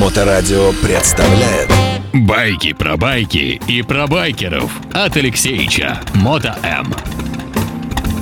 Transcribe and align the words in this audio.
Моторадио 0.00 0.72
представляет 0.82 1.70
Байки 2.12 2.74
про 2.74 2.98
байки 2.98 3.60
и 3.66 3.80
про 3.80 4.06
байкеров 4.06 4.70
от 4.92 5.16
Алексеича 5.16 6.00
Мото 6.14 6.54
М. 6.62 6.94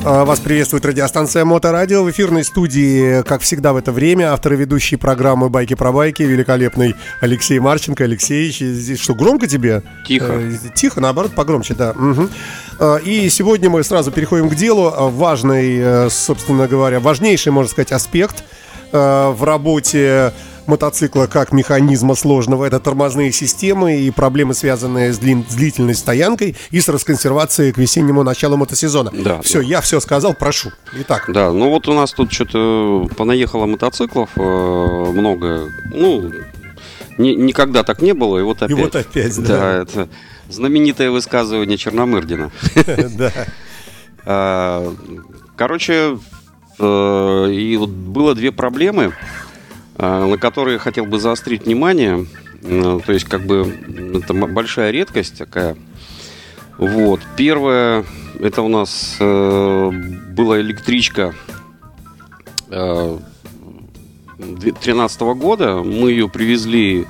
А, 0.05 0.25
Вас 0.25 0.39
приветствует 0.39 0.87
радиостанция 0.87 1.45
Моторадио 1.45 2.05
в 2.05 2.11
эфирной 2.11 2.45
студии, 2.45 3.23
как 3.25 3.41
всегда 3.43 3.73
в 3.73 3.77
это 3.77 3.91
время, 3.91 4.33
автор 4.33 4.53
и 4.53 4.57
ведущий 4.57 4.95
программы 4.95 5.49
«Байки 5.49 5.75
про 5.75 5.91
байки» 5.91 6.23
великолепный 6.23 6.95
Алексей 7.21 7.59
Марченко. 7.59 8.05
Алексеевич, 8.05 8.61
здесь 8.61 9.01
что, 9.01 9.17
громко 9.17 9.49
тебе? 9.49 9.83
Тихо. 10.07 10.27
Э, 10.33 10.53
Тихо, 10.77 11.01
наоборот, 11.01 11.35
погромче, 11.35 11.75
да. 11.75 11.93
А, 12.79 12.97
И 12.99 13.29
сегодня 13.31 13.69
мы 13.69 13.83
сразу 13.83 14.13
переходим 14.13 14.49
к 14.49 14.55
делу. 14.55 14.93
А, 14.95 15.09
Важный, 15.11 15.79
э, 15.81 16.09
собственно 16.11 16.69
говоря, 16.69 17.01
важнейший, 17.01 17.51
можно 17.51 17.71
сказать, 17.71 17.91
аспект 17.91 18.45
э, 18.93 19.29
в 19.37 19.43
работе 19.43 20.33
мотоцикла 20.67 21.27
как 21.27 21.53
механизма 21.53 22.15
сложного. 22.15 22.65
Это 22.65 22.81
тормозные 22.81 23.33
системы 23.33 23.99
и 24.01 24.11
проблемы, 24.11 24.55
связанные 24.55 25.13
с, 25.13 25.19
длин- 25.19 25.45
с 25.49 25.55
длительной 25.55 25.95
стоянкой 25.95 26.57
и 26.71 26.81
с 26.81 26.89
расконсервацией 26.89 27.73
к 27.73 27.79
весеннему 27.79 28.23
началу 28.23 28.57
мотосезона. 28.57 29.11
Да, 29.13 29.41
Все, 29.43 29.61
да. 29.61 29.65
я 29.67 29.81
все 29.81 30.01
сказал, 30.01 30.35
прошу. 30.35 30.71
Итак, 31.01 31.25
Да, 31.29 31.53
ну 31.53 31.71
вот 31.71 31.89
у 31.89 31.93
нас 31.95 32.13
тут 32.13 32.33
что-то 32.33 33.09
понаехало 33.17 33.67
мотоциклов 33.67 34.31
э, 34.37 34.41
много. 34.41 35.71
Ну, 35.93 36.33
ни- 37.19 37.35
никогда 37.35 37.83
так 37.83 38.01
не 38.03 38.15
было, 38.15 38.39
и 38.39 38.43
вот 38.43 38.63
опять. 38.63 38.77
вот 38.79 38.97
опять, 38.97 39.37
да. 39.43 39.47
Да, 39.59 39.83
это 39.83 40.09
знаменитое 40.49 41.11
высказывание 41.11 41.77
Черномырдина. 41.79 42.51
да. 43.17 43.33
А, 44.27 44.95
Короче, 45.57 46.19
э, 46.81 47.51
и 47.53 47.77
вот 47.77 47.89
было 47.91 48.35
две 48.35 48.51
проблемы, 48.51 49.13
на 49.99 50.37
которые 50.39 50.79
хотел 50.79 51.07
бы 51.07 51.19
заострить 51.19 51.67
внимание. 51.67 52.27
Э, 52.63 53.01
То 53.05 53.13
есть, 53.13 53.27
как 53.27 53.47
бы, 53.47 53.73
это 54.15 54.35
большая 54.35 54.91
редкость 54.91 55.39
такая. 55.39 55.77
Вот. 56.79 57.21
Первое, 57.37 58.05
это 58.41 58.63
у 58.63 58.69
нас 58.69 59.17
э, 59.21 59.91
была 60.31 60.61
электричка 60.61 61.35
э, 62.71 63.19
2013 64.39 65.21
года. 65.21 65.83
Мы 65.83 66.11
ее 66.11 66.29
привезли 66.29 67.07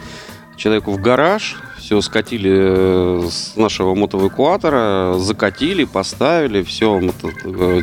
человеку 0.57 0.93
в 0.93 1.01
гараж, 1.01 1.57
все 1.85 2.01
скатили 2.01 2.51
э, 2.51 3.29
с 3.31 3.57
нашего 3.57 3.95
мотоэвакуатора, 3.95 5.17
закатили, 5.19 5.85
поставили, 5.85 6.63
все 6.63 6.99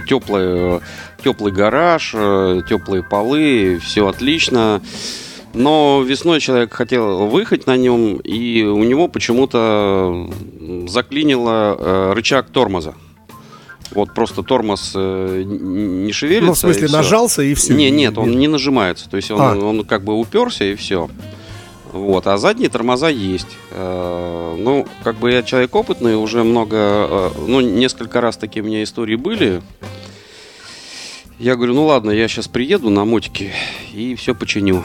теплый, 0.10 0.82
теплый 1.24 1.54
гараж, 1.54 2.12
э, 2.16 2.62
теплые 2.68 3.04
полы, 3.04 3.80
все 3.84 4.08
отлично. 4.08 4.82
Но 5.54 6.02
весной 6.04 6.40
человек 6.40 6.74
хотел 6.74 7.28
выехать 7.28 7.68
на 7.68 7.78
нем, 7.78 8.16
и 8.16 8.64
у 8.64 8.84
него 8.84 9.08
почему-то 9.08 10.32
заклинило 10.88 11.76
э, 11.78 12.14
рычаг 12.14 12.50
тормоза. 12.50 12.96
Вот 13.92 14.16
просто 14.16 14.42
тормоз 14.42 14.94
э, 14.96 15.44
не 15.46 16.12
шевелится. 16.12 16.48
Ну, 16.48 16.54
в 16.54 16.58
смысле, 16.58 16.88
и 16.88 16.92
нажался 16.92 17.44
и 17.44 17.54
все. 17.54 17.76
Не, 17.76 17.92
нет, 17.92 18.18
он 18.18 18.32
не 18.32 18.48
нажимается. 18.48 19.08
То 19.12 19.18
есть 19.18 19.30
он, 19.30 19.42
А. 19.42 19.56
он 19.56 19.84
как 19.84 20.04
бы 20.04 20.18
уперся 20.18 20.66
и 20.66 20.74
все. 20.74 21.08
Вот, 21.92 22.28
а 22.28 22.38
задние 22.38 22.70
тормоза 22.70 23.10
есть. 23.10 23.58
Э, 23.72 24.56
Ну, 24.58 24.86
как 25.04 25.18
бы 25.18 25.32
я 25.32 25.44
человек 25.44 25.76
опытный, 25.76 26.16
уже 26.16 26.44
много, 26.44 26.78
э, 26.78 27.30
ну, 27.48 27.62
несколько 27.62 28.22
раз 28.22 28.38
такие 28.38 28.64
у 28.64 28.66
меня 28.66 28.84
истории 28.84 29.16
были. 29.16 29.62
Я 31.40 31.56
говорю, 31.56 31.74
ну 31.74 31.86
ладно, 31.86 32.12
я 32.12 32.28
сейчас 32.28 32.48
приеду 32.48 32.90
на 32.90 33.04
мотике 33.04 33.54
и 33.94 34.16
все 34.16 34.36
починю. 34.36 34.84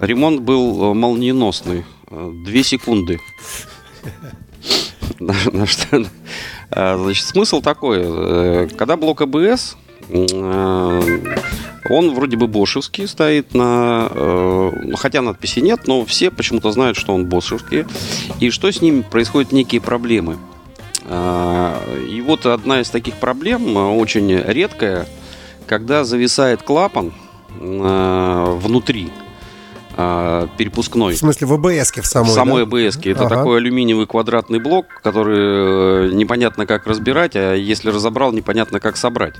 Ремонт 0.00 0.40
был 0.40 0.90
э, 0.90 0.94
молниеносный. 0.94 1.84
Две 2.44 2.62
секунды. 2.62 3.18
Значит, 5.18 7.24
смысл 7.24 7.62
такой. 7.62 8.68
Когда 8.70 8.96
блок 8.96 9.22
АБС, 9.22 9.76
он 11.88 12.14
вроде 12.14 12.36
бы 12.36 12.46
бошевский 12.48 13.06
стоит 13.06 13.54
на... 13.54 14.08
э, 14.10 14.70
Хотя 14.96 15.22
надписи 15.22 15.60
нет, 15.60 15.86
но 15.86 16.04
все 16.04 16.30
почему-то 16.30 16.70
знают, 16.72 16.96
что 16.96 17.14
он 17.14 17.26
бошевский. 17.26 17.84
И 18.40 18.50
что 18.50 18.70
с 18.70 18.80
ним 18.82 19.02
происходят 19.02 19.52
некие 19.52 19.80
проблемы. 19.80 20.36
А, 21.08 21.80
И 22.08 22.20
вот 22.20 22.46
одна 22.46 22.80
из 22.80 22.90
таких 22.90 23.14
проблем, 23.14 23.76
э, 23.78 23.80
очень 23.96 24.30
редкая, 24.36 25.06
когда 25.66 26.04
зависает 26.04 26.62
клапан 26.62 27.12
э, 27.60 28.58
внутри 28.60 29.10
э, 29.96 30.46
перепускной. 30.56 31.14
В 31.14 31.18
смысле, 31.18 31.46
в 31.46 31.52
АБС-ке 31.54 32.02
в 32.02 32.06
самой, 32.06 32.30
В 32.30 32.32
самой 32.34 32.66
да? 32.66 32.76
АБС. 32.86 32.96
Это 33.04 33.26
Ага. 33.26 33.36
такой 33.36 33.58
алюминиевый 33.58 34.06
квадратный 34.06 34.58
блок, 34.58 34.86
который 35.04 36.08
э, 36.08 36.10
непонятно 36.12 36.66
как 36.66 36.86
разбирать, 36.88 37.36
а 37.36 37.54
если 37.54 37.90
разобрал, 37.90 38.32
непонятно 38.32 38.80
как 38.80 38.96
собрать. 38.96 39.34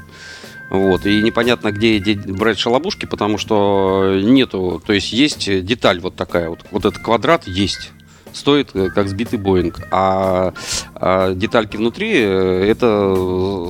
Вот. 0.70 1.06
И 1.06 1.22
непонятно, 1.22 1.70
где 1.72 1.98
де- 1.98 2.14
брать 2.14 2.58
шалобушки, 2.58 3.06
потому 3.06 3.38
что 3.38 4.18
нету. 4.22 4.82
То 4.86 4.92
есть 4.92 5.12
есть 5.12 5.64
деталь 5.64 6.00
вот 6.00 6.16
такая. 6.16 6.48
Вот, 6.50 6.60
вот 6.70 6.84
этот 6.84 7.02
квадрат 7.02 7.46
есть. 7.46 7.92
Стоит 8.32 8.70
э, 8.74 8.90
как 8.90 9.08
сбитый 9.08 9.38
Боинг. 9.38 9.80
А, 9.90 10.52
а 10.94 11.32
детальки 11.32 11.76
внутри 11.76 12.12
э, 12.16 12.66
это 12.68 12.86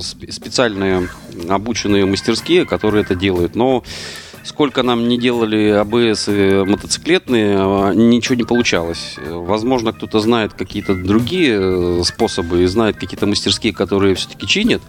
сп- 0.01 0.33
специальные 0.33 1.09
обученные 1.49 2.05
мастерские, 2.07 2.65
которые 2.65 3.05
это 3.05 3.15
делают. 3.15 3.55
Но 3.55 3.85
сколько 4.47 4.83
нам 4.83 5.09
не 5.09 5.19
делали 5.19 5.71
АБС 5.71 6.29
мотоциклетные, 6.69 7.57
а, 7.59 7.93
ничего 7.93 8.37
не 8.37 8.45
получалось. 8.45 9.17
Возможно, 9.27 9.93
кто-то 9.93 10.21
знает 10.21 10.55
какие-то 10.55 10.95
другие 10.95 11.59
э, 11.61 12.03
способы 12.05 12.63
и 12.63 12.67
знает 12.67 12.97
какие-то 12.97 13.27
мастерские, 13.27 13.75
которые 13.75 14.15
все-таки 14.15 14.47
чинят. 14.47 14.83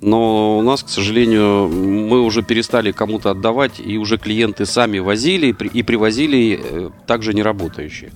Но 0.00 0.58
у 0.58 0.62
нас, 0.62 0.82
к 0.82 0.88
сожалению, 0.88 1.68
мы 1.68 2.22
уже 2.22 2.42
перестали 2.42 2.92
кому-то 2.92 3.30
отдавать, 3.30 3.80
и 3.84 3.96
уже 3.98 4.18
клиенты 4.18 4.66
сами 4.66 4.98
возили 4.98 5.48
и 5.48 5.82
привозили 5.82 6.60
э, 6.62 6.90
также 7.06 7.34
не 7.34 7.42
работающие. 7.42 8.12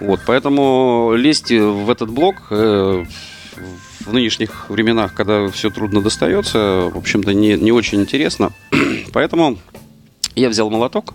Вот, 0.00 0.20
поэтому 0.26 1.14
лезть 1.16 1.50
в 1.50 1.90
этот 1.90 2.10
блок 2.10 2.36
э, 2.50 3.04
в 4.00 4.12
нынешних 4.12 4.68
временах, 4.68 5.14
когда 5.14 5.48
все 5.48 5.70
трудно 5.70 6.00
достается, 6.00 6.90
в 6.92 6.98
общем-то, 6.98 7.32
не, 7.34 7.54
не 7.54 7.72
очень 7.72 8.00
интересно. 8.00 8.52
Поэтому 9.12 9.58
я 10.38 10.48
взял 10.48 10.70
молоток 10.70 11.14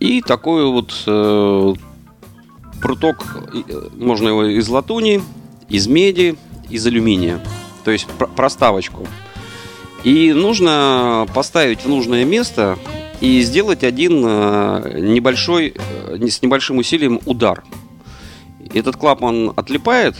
и 0.00 0.22
такой 0.22 0.64
вот 0.64 0.94
э, 1.06 1.74
пруток, 2.80 3.36
э, 3.52 3.88
можно 3.98 4.28
его 4.28 4.44
из 4.44 4.68
латуни, 4.68 5.20
из 5.68 5.86
меди, 5.86 6.36
из 6.70 6.86
алюминия. 6.86 7.40
То 7.84 7.90
есть 7.90 8.06
пр- 8.18 8.28
проставочку. 8.28 9.06
И 10.02 10.32
нужно 10.32 11.26
поставить 11.34 11.84
в 11.84 11.88
нужное 11.88 12.24
место 12.24 12.78
и 13.20 13.42
сделать 13.42 13.84
один 13.84 14.24
э, 14.24 15.00
небольшой, 15.00 15.74
э, 15.76 16.26
с 16.26 16.40
небольшим 16.40 16.78
усилием 16.78 17.20
удар. 17.26 17.62
Этот 18.72 18.96
клапан 18.96 19.52
отлипает, 19.54 20.16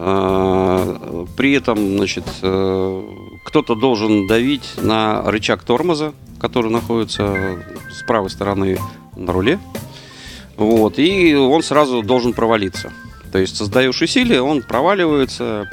при 0.00 1.52
этом, 1.52 1.98
значит, 1.98 2.24
э, 2.40 3.02
кто-то 3.44 3.74
должен 3.74 4.26
давить 4.26 4.72
на 4.78 5.22
рычаг 5.30 5.62
тормоза, 5.62 6.14
который 6.38 6.70
находится 6.70 7.58
с 7.90 8.02
правой 8.06 8.30
стороны 8.30 8.78
на 9.14 9.32
руле. 9.32 9.58
Вот, 10.56 10.98
и 10.98 11.34
он 11.34 11.62
сразу 11.62 12.02
должен 12.02 12.32
провалиться. 12.32 12.92
То 13.30 13.38
есть 13.38 13.56
создаешь 13.56 14.00
усилие, 14.00 14.40
он 14.40 14.62
проваливается, 14.62 15.68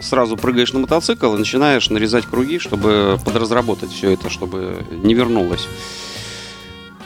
сразу 0.00 0.38
прыгаешь 0.38 0.72
на 0.72 0.80
мотоцикл 0.80 1.34
и 1.34 1.38
начинаешь 1.38 1.90
нарезать 1.90 2.24
круги, 2.24 2.58
чтобы 2.58 3.18
подразработать 3.24 3.90
все 3.90 4.12
это, 4.12 4.30
чтобы 4.30 4.76
не 4.90 5.12
вернулось. 5.12 5.68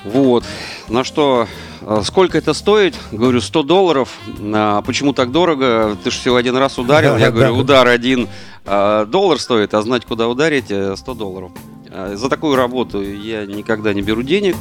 Вот. 0.05 0.45
На 0.89 1.05
что, 1.05 1.47
э, 1.81 2.03
сколько 2.05 2.39
это 2.39 2.55
стоит? 2.55 2.95
Говорю, 3.13 3.41
100 3.41 3.63
долларов. 3.63 4.09
А 4.53 4.83
почему 4.83 5.13
так 5.13 5.31
дорого? 5.31 5.97
Ты 6.03 6.11
же 6.11 6.19
всего 6.19 6.37
один 6.37 6.57
раз 6.57 6.79
ударил. 6.79 7.15
Да, 7.15 7.19
Я 7.19 7.31
говорю, 7.31 7.55
да. 7.55 7.61
удар 7.61 7.87
один 7.89 8.29
а, 8.65 9.05
доллар 9.07 9.39
стоит, 9.39 9.75
а 9.75 9.83
знать, 9.83 10.05
куда 10.05 10.29
ударить, 10.29 10.67
э, 10.71 10.95
100 10.97 11.15
долларов. 11.15 11.53
А, 11.91 12.17
За 12.17 12.29
такую 12.29 12.57
работу 12.57 13.03
я 13.03 13.47
никогда 13.47 13.93
не 13.93 14.03
беру 14.03 14.23
денег. 14.23 14.57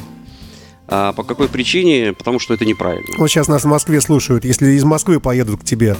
А 0.88 1.12
по 1.12 1.22
какой 1.22 1.48
причине? 1.48 2.12
Потому 2.12 2.38
что 2.38 2.54
это 2.54 2.64
неправильно. 2.64 3.06
Вот 3.16 3.28
сейчас 3.28 3.48
нас 3.48 3.62
в 3.62 3.68
Москве 3.68 4.00
слушают. 4.00 4.44
Если 4.44 4.72
из 4.72 4.84
Москвы 4.84 5.20
поедут 5.20 5.60
к 5.60 5.64
тебе 5.64 5.96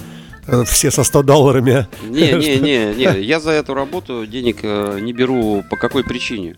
э, 0.47 0.65
все 0.65 0.91
со 0.91 1.05
100 1.05 1.23
долларами. 1.23 1.87
Не, 2.09 2.33
не, 2.33 2.57
не, 2.61 2.95
не, 2.95 3.21
я 3.23 3.41
за 3.41 3.53
эту 3.53 3.75
работу 3.75 4.27
денег 4.27 4.59
э, 4.63 4.99
не 5.01 5.13
беру. 5.13 5.65
По 5.71 5.77
какой 5.77 6.05
причине? 6.05 6.57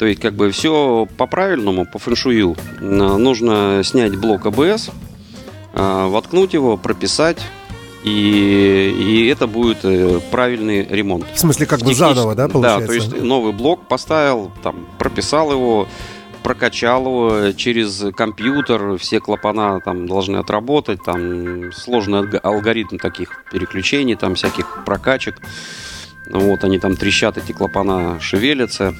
То 0.00 0.06
есть, 0.06 0.18
как 0.18 0.32
бы 0.32 0.50
все 0.50 1.06
по-правильному, 1.18 1.84
по 1.84 1.98
фэншую. 1.98 2.56
Н- 2.80 3.22
Нужно 3.22 3.82
снять 3.84 4.16
блок 4.16 4.46
АБС, 4.46 4.88
э, 5.74 6.06
воткнуть 6.08 6.54
его, 6.54 6.78
прописать, 6.78 7.36
и, 8.02 8.94
и 8.98 9.26
это 9.26 9.46
будет 9.46 9.84
э, 9.84 10.20
правильный 10.30 10.86
ремонт. 10.88 11.26
В 11.34 11.38
смысле, 11.38 11.66
как 11.66 11.80
бы 11.80 11.92
заново, 11.94 12.34
да, 12.34 12.46
Да, 12.46 12.52
получается? 12.54 12.86
то 12.86 12.92
есть 12.94 13.20
новый 13.22 13.52
блок 13.52 13.88
поставил, 13.88 14.50
там, 14.62 14.86
прописал 14.98 15.52
его, 15.52 15.86
прокачал 16.42 17.02
его 17.04 17.52
через 17.52 18.02
компьютер, 18.16 18.96
все 18.96 19.20
клапана 19.20 19.80
там 19.84 20.08
должны 20.08 20.38
отработать, 20.38 21.04
там 21.04 21.74
сложный 21.74 22.26
алгоритм 22.38 22.96
таких 22.96 23.44
переключений, 23.52 24.16
там 24.16 24.34
всяких 24.34 24.82
прокачек. 24.86 25.36
Вот, 26.30 26.64
они 26.64 26.78
там 26.78 26.96
трещат, 26.96 27.36
эти 27.36 27.52
клапана 27.52 28.18
шевелятся. 28.18 28.94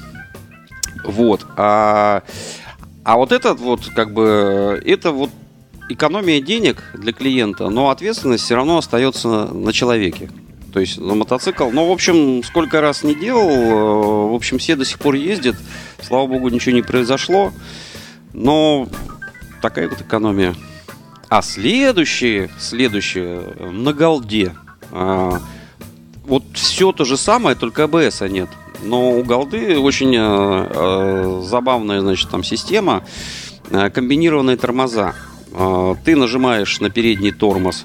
Вот. 1.05 1.45
А, 1.57 2.23
а 3.03 3.17
вот 3.17 3.31
этот 3.31 3.59
вот, 3.59 3.87
как 3.95 4.13
бы, 4.13 4.81
это 4.85 5.11
вот 5.11 5.29
экономия 5.89 6.41
денег 6.41 6.83
для 6.93 7.13
клиента, 7.13 7.69
но 7.69 7.89
ответственность 7.89 8.43
все 8.43 8.55
равно 8.55 8.77
остается 8.77 9.45
на 9.47 9.73
человеке. 9.73 10.29
То 10.73 10.79
есть 10.79 10.97
на 10.97 11.15
мотоцикл, 11.15 11.69
ну, 11.69 11.87
в 11.89 11.91
общем, 11.91 12.43
сколько 12.43 12.79
раз 12.79 13.03
не 13.03 13.13
делал, 13.13 13.49
э, 13.49 14.31
в 14.31 14.35
общем, 14.35 14.57
все 14.57 14.75
до 14.75 14.85
сих 14.85 14.99
пор 14.99 15.15
ездят. 15.15 15.55
Слава 16.01 16.27
богу, 16.27 16.49
ничего 16.49 16.73
не 16.73 16.81
произошло. 16.81 17.51
Но 18.33 18.87
такая 19.61 19.89
вот 19.89 19.99
экономия. 20.01 20.55
А 21.27 21.41
следующее, 21.41 22.49
следующее, 22.57 23.41
на 23.71 23.93
голде. 23.93 24.55
А, 24.91 25.41
вот 26.25 26.43
все 26.53 26.91
то 26.91 27.03
же 27.03 27.17
самое, 27.17 27.55
только 27.55 27.85
АБСа 27.85 28.29
нет. 28.29 28.49
Но 28.83 29.11
у 29.11 29.23
голды 29.23 29.77
очень 29.79 30.15
э, 30.15 30.19
э, 30.19 31.41
забавная, 31.43 32.01
значит, 32.01 32.29
там 32.29 32.43
система, 32.43 33.03
э, 33.69 33.89
комбинированные 33.89 34.57
тормоза. 34.57 35.13
Э, 35.53 35.95
ты 36.03 36.15
нажимаешь 36.15 36.79
на 36.79 36.89
передний 36.89 37.31
тормоз, 37.31 37.83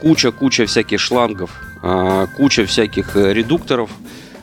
куча-куча 0.00 0.66
всяких 0.66 1.00
шлангов, 1.00 1.50
куча 2.36 2.66
всяких 2.66 3.16
редукторов. 3.16 3.90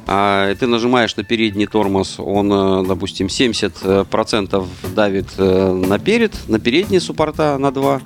А, 0.07 0.53
ты 0.55 0.67
нажимаешь 0.67 1.15
на 1.15 1.23
передний 1.23 1.65
тормоз, 1.65 2.15
он, 2.19 2.85
допустим, 2.87 3.27
70% 3.27 4.67
давит 4.93 5.37
наперед, 5.37 6.33
на 6.47 6.59
передние 6.59 7.01
суппорта 7.01 7.57
на 7.57 7.71
2, 7.71 8.01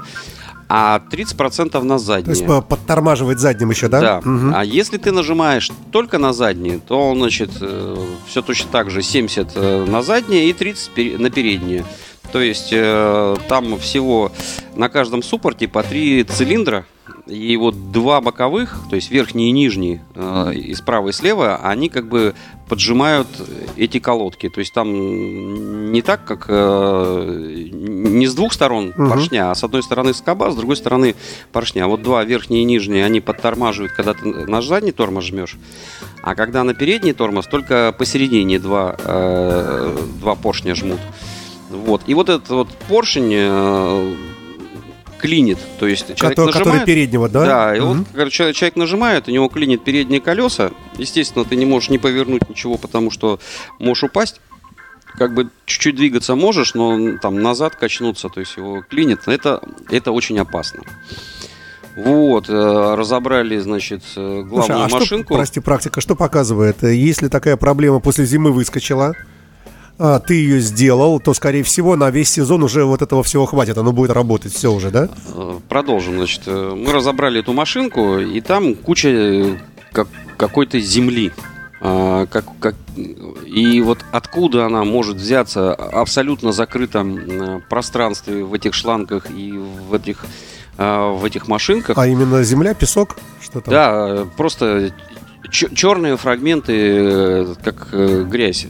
а 0.69 1.01
30% 1.11 1.81
на 1.81 1.97
задние. 1.97 2.35
То 2.35 2.53
есть 2.53 2.67
подтормаживать 2.67 3.39
задним 3.39 3.71
еще, 3.71 3.87
да? 3.87 3.99
Да. 3.99 4.17
Угу. 4.19 4.51
А 4.53 4.63
если 4.63 4.97
ты 4.97 5.11
нажимаешь 5.11 5.71
только 5.91 6.19
на 6.19 6.31
задние, 6.31 6.79
то, 6.79 7.13
значит, 7.15 7.49
все 8.27 8.41
точно 8.41 8.69
так 8.71 8.91
же 8.91 9.01
70 9.01 9.87
на 9.87 10.03
задние 10.03 10.49
и 10.49 10.53
30 10.53 11.19
на 11.19 11.31
передние. 11.31 11.85
То 12.31 12.39
есть 12.39 12.69
там 13.47 13.79
всего 13.79 14.31
на 14.75 14.89
каждом 14.89 15.23
суппорте 15.23 15.67
по 15.67 15.81
три 15.81 16.23
цилиндра, 16.23 16.85
и 17.27 17.55
вот 17.57 17.91
два 17.91 18.21
боковых, 18.21 18.79
то 18.89 18.95
есть 18.95 19.11
верхний 19.11 19.49
и 19.49 19.51
нижний, 19.51 20.01
э, 20.15 20.53
и 20.53 20.73
справа 20.73 21.09
и 21.09 21.11
слева, 21.11 21.57
они 21.63 21.89
как 21.89 22.07
бы 22.07 22.33
поджимают 22.67 23.27
эти 23.77 23.99
колодки. 23.99 24.49
То 24.49 24.59
есть 24.59 24.73
там 24.73 25.91
не 25.91 26.01
так, 26.01 26.23
как 26.25 26.45
э, 26.47 27.67
не 27.71 28.27
с 28.27 28.35
двух 28.35 28.53
сторон 28.53 28.89
угу. 28.89 29.09
поршня, 29.09 29.51
а 29.51 29.55
с 29.55 29.63
одной 29.63 29.83
стороны 29.83 30.13
скоба, 30.13 30.51
с 30.51 30.55
другой 30.55 30.75
стороны 30.75 31.15
поршня. 31.51 31.87
Вот 31.87 32.01
два 32.01 32.23
верхние 32.23 32.61
и 32.61 32.65
нижние, 32.65 33.05
они 33.05 33.21
подтормаживают, 33.21 33.93
когда 33.93 34.13
ты 34.13 34.25
на 34.27 34.61
задний 34.61 34.91
тормоз 34.91 35.25
жмешь. 35.25 35.57
А 36.21 36.35
когда 36.35 36.63
на 36.63 36.73
передний 36.73 37.13
тормоз, 37.13 37.47
только 37.47 37.93
посередине 37.97 38.59
два, 38.59 38.95
э, 38.97 39.97
два 40.19 40.35
поршня 40.35 40.75
жмут. 40.75 40.99
Вот. 41.69 42.03
И 42.07 42.13
вот 42.13 42.29
этот 42.29 42.49
вот 42.49 42.69
поршень 42.87 43.31
э, 43.33 44.15
клинит. 45.19 45.57
То 45.79 45.87
есть 45.87 46.15
человек 46.15 46.37
который, 46.37 46.47
нажимает, 46.47 46.65
который 46.65 46.85
переднего, 46.85 47.29
да? 47.29 47.45
Да, 47.45 47.75
и 47.75 47.79
угу. 47.79 47.93
вот 47.93 48.07
когда 48.13 48.29
человек, 48.29 48.75
нажимает, 48.75 49.27
у 49.27 49.31
него 49.31 49.47
клинит 49.49 49.83
передние 49.83 50.21
колеса. 50.21 50.71
Естественно, 50.97 51.45
ты 51.45 51.55
не 51.55 51.65
можешь 51.65 51.89
не 51.89 51.97
повернуть 51.97 52.49
ничего, 52.49 52.77
потому 52.77 53.11
что 53.11 53.39
можешь 53.77 54.03
упасть. 54.03 54.41
Как 55.17 55.33
бы 55.33 55.49
чуть-чуть 55.65 55.95
двигаться 55.95 56.35
можешь, 56.35 56.73
но 56.75 57.17
там 57.17 57.41
назад 57.41 57.75
качнуться, 57.75 58.29
то 58.29 58.39
есть 58.39 58.55
его 58.57 58.83
клинит. 58.89 59.27
Это, 59.27 59.61
это 59.89 60.11
очень 60.11 60.39
опасно. 60.39 60.81
Вот, 61.95 62.47
э, 62.47 62.95
разобрали, 62.95 63.57
значит, 63.57 64.03
э, 64.15 64.43
главную 64.43 64.89
Слушай, 64.89 64.97
а 64.97 64.99
машинку. 64.99 65.33
Что, 65.33 65.35
прости, 65.35 65.59
практика, 65.59 66.01
что 66.01 66.15
показывает? 66.15 66.83
Если 66.83 67.27
такая 67.27 67.57
проблема 67.57 67.99
после 67.99 68.25
зимы 68.25 68.53
выскочила, 68.53 69.15
ты 69.99 70.33
ее 70.35 70.61
сделал, 70.61 71.19
то, 71.19 71.33
скорее 71.33 71.63
всего, 71.63 71.97
на 71.97 72.09
весь 72.09 72.29
сезон 72.29 72.63
уже 72.63 72.85
вот 72.85 73.01
этого 73.01 73.21
всего 73.21 73.45
хватит. 73.45 73.77
Оно 73.77 73.91
будет 73.91 74.11
работать 74.11 74.53
все 74.53 74.71
уже, 74.71 74.91
да? 74.91 75.09
Э, 75.33 75.59
продолжим. 75.67 76.15
Значит, 76.15 76.43
э, 76.45 76.73
мы 76.75 76.93
разобрали 76.93 77.41
эту 77.41 77.51
машинку, 77.51 78.17
и 78.17 78.39
там 78.39 78.75
куча 78.75 79.09
э, 79.09 79.57
как, 79.91 80.07
какой-то 80.37 80.79
земли. 80.79 81.33
А, 81.81 82.25
как, 82.27 82.45
как, 82.59 82.75
и 83.45 83.79
вот 83.81 83.99
откуда 84.11 84.65
она 84.65 84.83
может 84.83 85.15
взяться 85.15 85.73
абсолютно 85.73 86.51
закрытом 86.51 87.63
пространстве 87.69 88.43
в 88.43 88.53
этих 88.53 88.73
шлангах 88.73 89.31
и 89.31 89.53
в 89.53 89.93
этих, 89.93 90.25
а, 90.77 91.13
в 91.13 91.23
этих 91.23 91.47
машинках. 91.47 91.97
А 91.97 92.05
именно 92.05 92.43
земля, 92.43 92.73
песок? 92.73 93.15
Что 93.41 93.61
там? 93.61 93.73
Да, 93.73 94.27
просто 94.35 94.93
черные 95.49 96.17
фрагменты, 96.17 97.55
как 97.63 97.91
грязь 98.29 98.67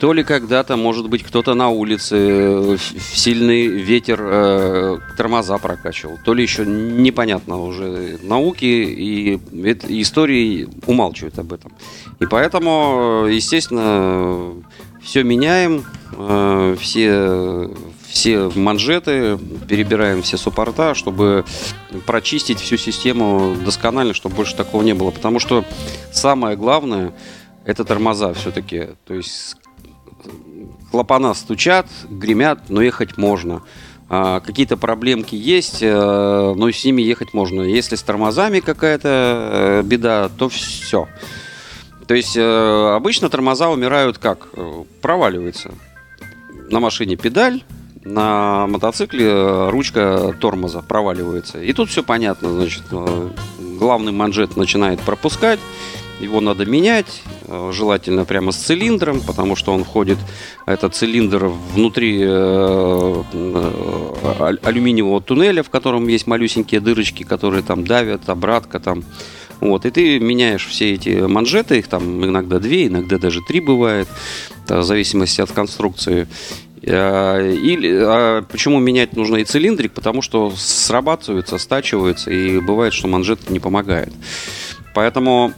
то 0.00 0.14
ли 0.14 0.24
когда-то, 0.24 0.76
может 0.76 1.10
быть, 1.10 1.22
кто-то 1.22 1.52
на 1.52 1.68
улице 1.68 2.16
в 2.16 2.78
сильный 2.78 3.66
ветер 3.66 4.18
э, 4.22 4.98
тормоза 5.18 5.58
прокачивал, 5.58 6.18
то 6.24 6.32
ли 6.32 6.42
еще 6.42 6.64
непонятно 6.64 7.60
уже 7.60 8.18
науки 8.22 8.64
и, 8.64 9.34
истории 10.00 10.68
умалчивают 10.86 11.38
об 11.38 11.52
этом. 11.52 11.72
И 12.18 12.24
поэтому, 12.24 13.26
естественно, 13.28 14.54
все 15.02 15.22
меняем, 15.22 15.84
э, 16.16 16.76
все, 16.80 17.70
все 18.08 18.50
манжеты, 18.54 19.38
перебираем 19.68 20.22
все 20.22 20.38
суппорта, 20.38 20.94
чтобы 20.94 21.44
прочистить 22.06 22.58
всю 22.58 22.78
систему 22.78 23.54
досконально, 23.66 24.14
чтобы 24.14 24.36
больше 24.36 24.56
такого 24.56 24.82
не 24.82 24.94
было. 24.94 25.10
Потому 25.10 25.40
что 25.40 25.62
самое 26.10 26.56
главное 26.56 27.12
это 27.66 27.84
тормоза 27.84 28.32
все-таки. 28.32 28.88
То 29.06 29.14
есть 29.14 29.56
клапана 30.90 31.34
стучат, 31.34 31.86
гремят, 32.08 32.68
но 32.68 32.82
ехать 32.82 33.16
можно. 33.16 33.62
А, 34.12 34.40
какие-то 34.40 34.76
проблемки 34.76 35.36
есть, 35.36 35.82
э, 35.82 36.54
но 36.56 36.68
с 36.68 36.84
ними 36.84 37.00
ехать 37.00 37.32
можно. 37.32 37.62
Если 37.62 37.94
с 37.94 38.02
тормозами 38.02 38.58
какая-то 38.58 39.08
э, 39.08 39.82
беда, 39.84 40.28
то 40.36 40.48
все. 40.48 41.06
То 42.08 42.14
есть 42.14 42.36
э, 42.36 42.92
обычно 42.96 43.30
тормоза 43.30 43.68
умирают 43.70 44.18
как? 44.18 44.48
Проваливается. 45.00 45.70
На 46.70 46.80
машине 46.80 47.14
педаль, 47.14 47.62
на 48.02 48.66
мотоцикле 48.66 49.68
ручка 49.70 50.34
тормоза 50.40 50.82
проваливается. 50.82 51.62
И 51.62 51.72
тут 51.72 51.88
все 51.88 52.02
понятно, 52.02 52.48
значит, 52.50 52.82
главный 53.78 54.10
манжет 54.10 54.56
начинает 54.56 55.00
пропускать, 55.00 55.60
его 56.20 56.40
надо 56.40 56.66
менять, 56.66 57.22
э, 57.46 57.70
желательно 57.72 58.24
прямо 58.24 58.52
с 58.52 58.56
цилиндром, 58.56 59.20
потому 59.20 59.56
что 59.56 59.72
он 59.72 59.84
входит, 59.84 60.18
этот 60.66 60.94
цилиндр 60.94 61.46
внутри 61.74 62.20
э, 62.22 63.22
э, 63.32 64.56
алюминиевого 64.62 65.20
туннеля, 65.20 65.62
в 65.62 65.70
котором 65.70 66.06
есть 66.08 66.26
малюсенькие 66.26 66.80
дырочки, 66.80 67.22
которые 67.22 67.62
там 67.62 67.86
давят, 67.86 68.28
обратка 68.28 68.78
там. 68.78 69.02
Вот, 69.60 69.84
и 69.84 69.90
ты 69.90 70.18
меняешь 70.20 70.66
все 70.66 70.94
эти 70.94 71.20
манжеты, 71.20 71.78
их 71.78 71.88
там 71.88 72.24
иногда 72.24 72.58
две, 72.58 72.86
иногда 72.86 73.18
даже 73.18 73.40
три 73.46 73.60
бывает, 73.60 74.08
в 74.66 74.82
зависимости 74.82 75.42
от 75.42 75.52
конструкции. 75.52 76.26
Или 76.82 78.00
а 78.02 78.40
почему 78.40 78.78
менять 78.78 79.14
нужно 79.14 79.36
и 79.36 79.44
цилиндрик? 79.44 79.92
Потому 79.92 80.22
что 80.22 80.50
срабатывается, 80.56 81.58
стачивается, 81.58 82.30
и 82.30 82.58
бывает, 82.58 82.94
что 82.94 83.06
манжет 83.06 83.50
не 83.50 83.60
помогает. 83.60 84.14
Поэтому, 84.92 85.52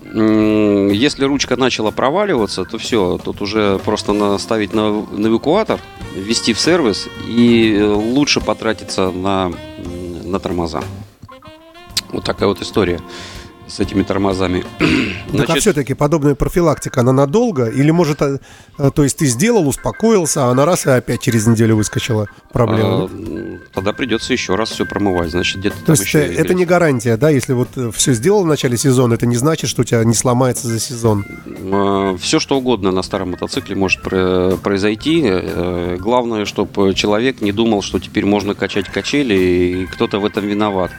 если 0.93 1.25
ручка 1.25 1.57
начала 1.57 1.91
проваливаться, 1.91 2.65
то 2.65 2.77
все, 2.79 3.19
тут 3.23 3.41
уже 3.41 3.79
просто 3.79 4.13
наставить 4.13 4.75
на, 4.75 4.91
на 4.91 5.29
эвакуатор, 5.29 5.81
ввести 6.15 6.53
в 6.53 6.61
сервис 6.61 7.09
и 7.27 7.75
э, 7.75 7.85
лучше 7.87 8.41
потратиться 8.41 9.11
на, 9.11 9.51
на 10.25 10.39
тормоза. 10.39 10.83
Вот 12.13 12.25
такая 12.25 12.49
вот 12.49 12.61
история 12.61 13.01
с 13.73 13.81
этими 13.81 14.03
тормозами. 14.03 14.65
Значит... 15.31 15.43
Так, 15.43 15.57
а 15.57 15.61
все-таки 15.61 15.95
подобная 15.95 16.35
профилактика, 16.35 17.01
она 17.01 17.13
надолго? 17.13 17.67
Или 17.67 17.91
может, 17.91 18.23
а, 18.23 18.39
а, 18.79 18.91
то 18.91 19.03
есть 19.03 19.17
ты 19.17 19.27
сделал, 19.27 19.67
успокоился, 19.67 20.47
а 20.47 20.51
она 20.51 20.65
раз 20.65 20.87
и 20.87 20.91
опять 20.91 21.21
через 21.21 21.47
неделю 21.47 21.77
выскочила 21.77 22.29
проблема? 22.53 23.05
А, 23.05 23.59
тогда 23.75 23.93
придется 23.93 24.33
еще 24.33 24.55
раз 24.55 24.71
все 24.71 24.87
промывать. 24.87 25.31
Значит, 25.31 25.59
где-то 25.59 25.85
То 25.85 25.93
есть 25.93 26.15
э, 26.15 26.35
это 26.35 26.55
не 26.55 26.65
гарантия, 26.65 27.17
да? 27.17 27.31
Если 27.31 27.55
вот 27.55 27.69
э, 27.77 27.91
все 27.93 28.13
сделал 28.13 28.45
в 28.45 28.47
начале 28.47 28.77
сезона, 28.77 29.15
это 29.15 29.27
не 29.27 29.37
значит, 29.37 29.69
что 29.69 29.83
у 29.83 29.85
тебя 29.85 30.05
не 30.05 30.15
сломается 30.15 30.69
за 30.69 30.79
сезон? 30.79 31.25
А, 31.73 32.17
все, 32.19 32.39
что 32.39 32.59
угодно 32.59 32.93
на 32.93 33.03
старом 33.03 33.31
мотоцикле 33.31 33.75
может 33.75 34.03
произойти. 34.03 35.23
Э, 35.25 35.97
главное, 35.99 36.45
чтобы 36.45 36.95
человек 36.95 37.41
не 37.41 37.53
думал, 37.53 37.83
что 37.83 37.99
теперь 37.99 38.27
можно 38.27 38.55
качать 38.55 38.89
качели, 38.89 39.35
и 39.35 39.87
кто-то 39.87 40.21
в 40.21 40.25
этом 40.25 40.47
виноват. 40.47 40.93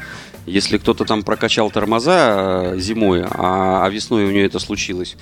Если 0.45 0.77
кто-то 0.77 1.05
там 1.05 1.23
прокачал 1.23 1.71
тормоза 1.71 2.73
э, 2.73 2.79
зимой, 2.79 3.23
а, 3.23 3.85
а 3.85 3.89
весной 3.89 4.25
у 4.25 4.31
нее 4.31 4.45
это 4.45 4.59
случилось, 4.59 5.15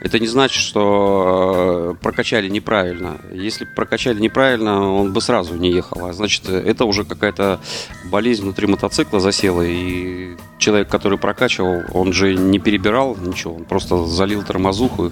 это 0.00 0.18
не 0.18 0.26
значит, 0.26 0.62
что 0.62 1.94
э, 1.94 2.02
прокачали 2.02 2.48
неправильно. 2.48 3.18
Если 3.32 3.64
прокачали 3.64 4.20
неправильно, 4.20 4.92
он 4.92 5.14
бы 5.14 5.20
сразу 5.22 5.54
не 5.54 5.72
ехал. 5.72 6.06
А 6.06 6.12
значит, 6.12 6.48
это 6.48 6.84
уже 6.84 7.04
какая-то 7.04 7.60
болезнь 8.04 8.42
внутри 8.42 8.66
мотоцикла 8.66 9.20
засела. 9.20 9.62
И 9.62 10.36
человек, 10.58 10.88
который 10.88 11.16
прокачивал, 11.16 11.82
он 11.94 12.12
же 12.12 12.34
не 12.34 12.58
перебирал 12.58 13.16
ничего, 13.16 13.54
он 13.54 13.64
просто 13.64 14.04
залил 14.04 14.42
тормозуху. 14.42 15.10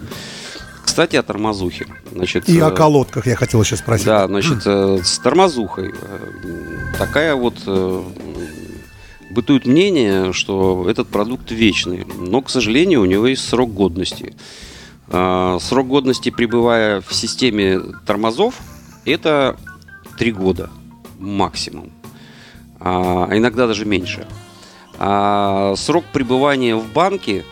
Кстати, 0.85 1.17
о 1.17 1.23
тормозухе. 1.23 1.87
Значит, 2.13 2.47
И 2.51 2.61
о 2.61 2.69
э, 2.69 2.71
колодках 2.71 3.27
я 3.27 3.37
хотел 3.37 3.63
еще 3.63 3.77
спросить. 3.77 4.07
Да, 4.07 4.27
значит, 4.27 4.67
с 4.67 5.19
тормозухой. 5.21 5.95
Такая 6.99 7.35
вот 7.35 7.57
бытует 9.35 9.67
мнение, 9.67 10.33
что 10.33 10.87
этот 10.89 11.09
продукт 11.09 11.51
вечный. 11.51 12.07
Но, 12.19 12.41
к 12.41 12.49
сожалению, 12.49 13.03
у 13.03 13.05
него 13.05 13.27
есть 13.27 13.47
срок 13.47 13.75
годности. 13.75 14.35
А, 15.09 15.59
Срок 15.61 15.89
годности, 15.89 16.31
пребывая 16.31 17.01
в 17.01 17.13
системе 17.13 17.81
тормозов, 18.07 18.55
это 19.05 19.57
3 20.19 20.33
года 20.33 20.71
максимум. 21.19 21.91
А 22.81 23.29
иногда 23.33 23.67
даже 23.67 23.85
меньше. 23.85 24.27
А 24.99 25.75
срок 25.77 26.05
пребывания 26.13 26.77
в 26.77 26.93
банке 26.93 27.45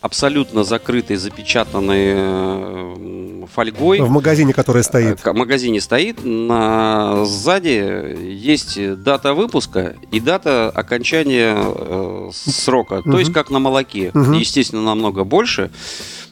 абсолютно 0.00 0.64
закрытой, 0.64 1.16
запечатанной 1.16 2.12
э, 2.16 3.46
фольгой. 3.52 4.00
В 4.00 4.10
магазине, 4.10 4.52
который 4.52 4.82
стоит. 4.82 5.24
В 5.24 5.32
магазине 5.32 5.80
стоит, 5.80 6.24
на 6.24 7.24
сзади 7.24 8.16
есть 8.22 9.02
дата 9.02 9.34
выпуска 9.34 9.94
и 10.10 10.20
дата 10.20 10.70
окончания 10.70 11.56
э, 11.56 12.30
срока. 12.32 13.02
То 13.02 13.18
есть 13.18 13.32
как 13.32 13.50
на 13.50 13.58
молоке. 13.58 14.12
Естественно, 14.14 14.82
намного 14.82 15.24
больше. 15.24 15.70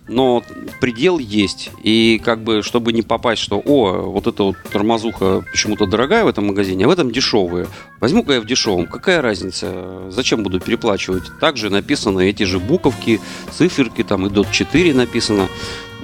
Но 0.09 0.43
предел 0.81 1.19
есть. 1.19 1.71
И 1.83 2.21
как 2.25 2.43
бы, 2.43 2.63
чтобы 2.63 2.93
не 2.93 3.03
попасть, 3.03 3.41
что, 3.41 3.61
о, 3.65 4.11
вот 4.11 4.27
эта 4.27 4.43
вот 4.43 4.57
тормозуха 4.71 5.45
почему-то 5.51 5.87
дорогая 5.87 6.25
в 6.25 6.29
этом 6.29 6.47
магазине, 6.47 6.85
а 6.85 6.89
в 6.89 6.91
этом 6.91 7.11
дешевая. 7.11 7.69
Возьму-ка 8.01 8.35
я 8.35 8.41
в 8.41 8.47
дешевом. 8.47 8.87
Какая 8.87 9.23
разница? 9.23 10.11
Зачем 10.11 10.43
буду 10.43 10.59
переплачивать? 10.61 11.25
Также 11.41 11.71
написаны 11.71 12.29
эти 12.29 12.43
же 12.43 12.59
буковки, 12.59 13.21
циферки, 13.53 14.03
там 14.03 14.27
и 14.27 14.29
DOT 14.29 14.49
4 14.51 14.93
написано. 14.95 15.49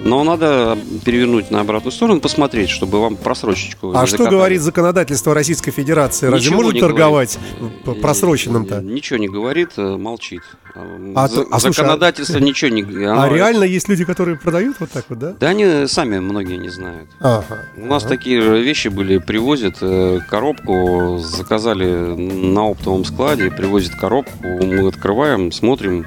Но 0.05 0.23
надо 0.25 0.78
перевернуть 1.05 1.50
на 1.50 1.61
обратную 1.61 1.93
сторону, 1.93 2.21
посмотреть, 2.21 2.71
чтобы 2.71 3.00
вам 3.00 3.17
просрочечку 3.17 3.93
А 3.97 4.07
что 4.07 4.26
говорит 4.28 4.61
законодательство 4.62 5.35
Российской 5.35 5.71
Федерации? 5.73 6.26
Разве 6.26 6.38
Ничего 6.40 6.57
может 6.57 6.75
не 6.75 6.81
торговать 6.81 7.38
говорит. 7.59 8.00
просроченным-то? 8.02 8.81
Ничего 8.81 9.19
не 9.19 9.28
говорит, 9.28 9.71
э, 9.76 9.97
молчит. 9.97 10.43
А 11.14 11.26
За- 11.26 11.35
то- 11.43 11.47
а 11.50 11.59
слушай, 11.59 11.81
а- 11.81 11.83
Законодательство 11.85 12.38
ничего 12.38 12.71
не 12.71 12.83
говорит. 12.83 13.09
А 13.09 13.28
реально 13.28 13.64
есть 13.64 13.88
люди, 13.88 14.05
которые 14.05 14.38
продают 14.38 14.76
вот 14.78 14.90
так 14.90 15.05
вот, 15.09 15.19
да? 15.19 15.35
Да 15.40 15.49
они 15.49 15.87
сами 15.88 16.21
многие 16.21 16.57
не 16.59 16.69
знают. 16.69 17.11
Ага. 17.21 17.45
У 17.76 17.87
нас 17.87 18.05
Ага. 18.05 18.14
такие 18.14 18.40
же 18.40 18.62
вещи 18.62 18.88
были, 18.88 19.19
привозят 19.19 19.78
э, 19.81 20.21
коробку, 20.31 21.19
заказали 21.19 21.87
на 22.14 22.67
оптовом 22.69 23.05
складе, 23.05 23.50
привозят 23.50 23.97
коробку, 23.97 24.33
мы 24.45 24.87
открываем, 24.87 25.50
смотрим, 25.50 26.07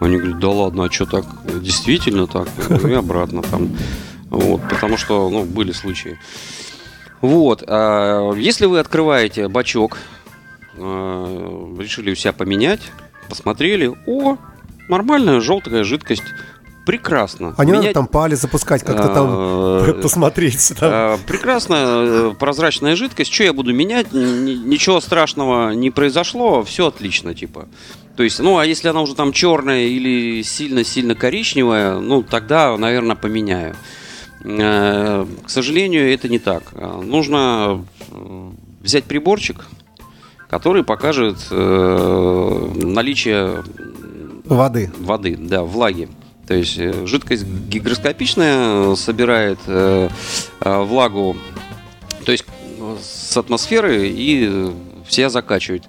они 0.00 0.16
говорят, 0.16 0.38
да 0.38 0.48
ладно, 0.48 0.84
а 0.84 0.90
что 0.90 1.06
так, 1.06 1.24
действительно 1.62 2.26
так, 2.26 2.48
и 2.84 2.92
обратно 2.92 3.42
там. 3.42 3.70
Вот, 4.30 4.60
потому 4.68 4.96
что, 4.96 5.28
ну, 5.30 5.44
были 5.44 5.72
случаи. 5.72 6.18
Вот, 7.20 7.64
а 7.66 8.32
если 8.34 8.66
вы 8.66 8.78
открываете 8.78 9.48
бачок, 9.48 9.98
э, 10.76 10.80
решили 11.78 12.12
у 12.12 12.14
себя 12.14 12.32
поменять, 12.32 12.80
посмотрели, 13.28 13.92
о, 14.06 14.36
нормальная 14.88 15.40
желтая 15.40 15.82
жидкость, 15.84 16.22
прекрасно. 16.86 17.54
А 17.58 17.64
не 17.64 17.72
надо 17.72 17.82
Менять- 17.84 17.94
там 17.94 18.06
палец 18.06 18.40
запускать, 18.40 18.82
как-то 18.82 19.08
там 19.08 19.26
Э, 19.30 19.92
посмотреть. 20.02 20.72
а, 20.80 21.18
Прекрасная 21.26 21.84
э, 21.86 22.34
прозрачная 22.38 22.96
жидкость. 22.96 23.32
Что 23.32 23.44
я 23.44 23.52
буду 23.52 23.74
менять? 23.74 24.12
Ничего 24.12 25.00
страшного 25.00 25.72
не 25.72 25.90
произошло. 25.90 26.62
Все 26.62 26.86
отлично, 26.86 27.34
типа. 27.34 27.68
То 28.18 28.24
есть, 28.24 28.40
ну, 28.40 28.58
а 28.58 28.66
если 28.66 28.88
она 28.88 29.00
уже 29.00 29.14
там 29.14 29.32
черная 29.32 29.84
или 29.84 30.42
сильно-сильно 30.42 31.14
коричневая, 31.14 32.00
ну, 32.00 32.24
тогда, 32.24 32.76
наверное, 32.76 33.14
поменяю. 33.14 33.76
Э, 34.42 35.24
К 35.44 35.48
сожалению, 35.48 36.12
это 36.12 36.28
не 36.28 36.40
так. 36.40 36.72
Нужно 36.72 37.84
э, 38.10 38.50
взять 38.80 39.04
приборчик, 39.04 39.66
который 40.50 40.82
покажет 40.82 41.36
э, 41.52 42.72
наличие 42.82 43.62
Воды. 44.46 44.90
воды, 44.98 45.36
да, 45.38 45.62
влаги. 45.62 46.08
То 46.48 46.54
есть 46.54 46.74
жидкость 46.74 47.44
гигроскопичная 47.44 48.96
собирает 48.96 49.60
влагу, 50.58 51.36
то 52.24 52.32
есть 52.32 52.44
с 53.00 53.36
атмосферы 53.36 54.08
и 54.08 54.72
вся 55.06 55.30
закачивает. 55.30 55.84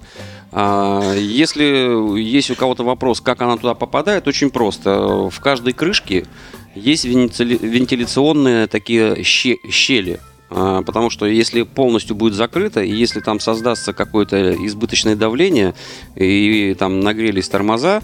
А, 0.52 1.14
Если 1.14 2.18
есть 2.20 2.50
у 2.50 2.54
кого-то 2.54 2.84
вопрос, 2.84 3.20
как 3.20 3.40
она 3.42 3.56
туда 3.56 3.74
попадает, 3.74 4.26
очень 4.26 4.50
просто. 4.50 5.28
В 5.30 5.40
каждой 5.40 5.72
крышке 5.72 6.26
есть 6.74 7.04
вентиляционные 7.04 8.66
такие 8.66 9.22
ще- 9.24 9.58
щели. 9.70 10.20
А, 10.50 10.82
Потому 10.82 11.10
что 11.10 11.26
если 11.26 11.62
полностью 11.62 12.16
будет 12.16 12.34
закрыто, 12.34 12.82
и 12.82 12.90
если 12.92 13.20
там 13.20 13.38
создастся 13.38 13.92
какое-то 13.92 14.54
избыточное 14.66 15.14
давление, 15.16 15.74
и 16.16 16.74
там 16.78 17.00
нагрелись 17.00 17.48
тормоза, 17.48 18.02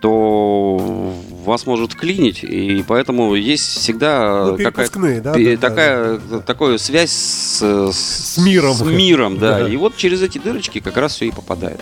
то 0.00 1.12
вас 1.44 1.66
может 1.66 1.94
клинить, 1.94 2.42
и 2.42 2.82
поэтому 2.86 3.34
есть 3.34 3.78
всегда 3.78 4.44
Ну, 4.46 4.52
какая-то 4.56 4.70
перепускные, 4.72 5.20
да, 5.20 5.32
пе- 5.34 5.56
да, 5.56 5.60
да, 5.60 5.68
такая, 5.68 6.20
такая 6.46 6.78
связь 6.78 7.10
с, 7.12 7.62
С 7.92 8.38
миром. 8.38 8.74
С 8.74 8.82
миром, 8.82 9.38
да. 9.38 9.60
Да. 9.60 9.68
И 9.68 9.76
вот 9.76 9.96
через 9.96 10.22
эти 10.22 10.38
дырочки 10.38 10.80
как 10.80 10.96
раз 10.96 11.14
все 11.14 11.26
и 11.26 11.30
попадает. 11.30 11.80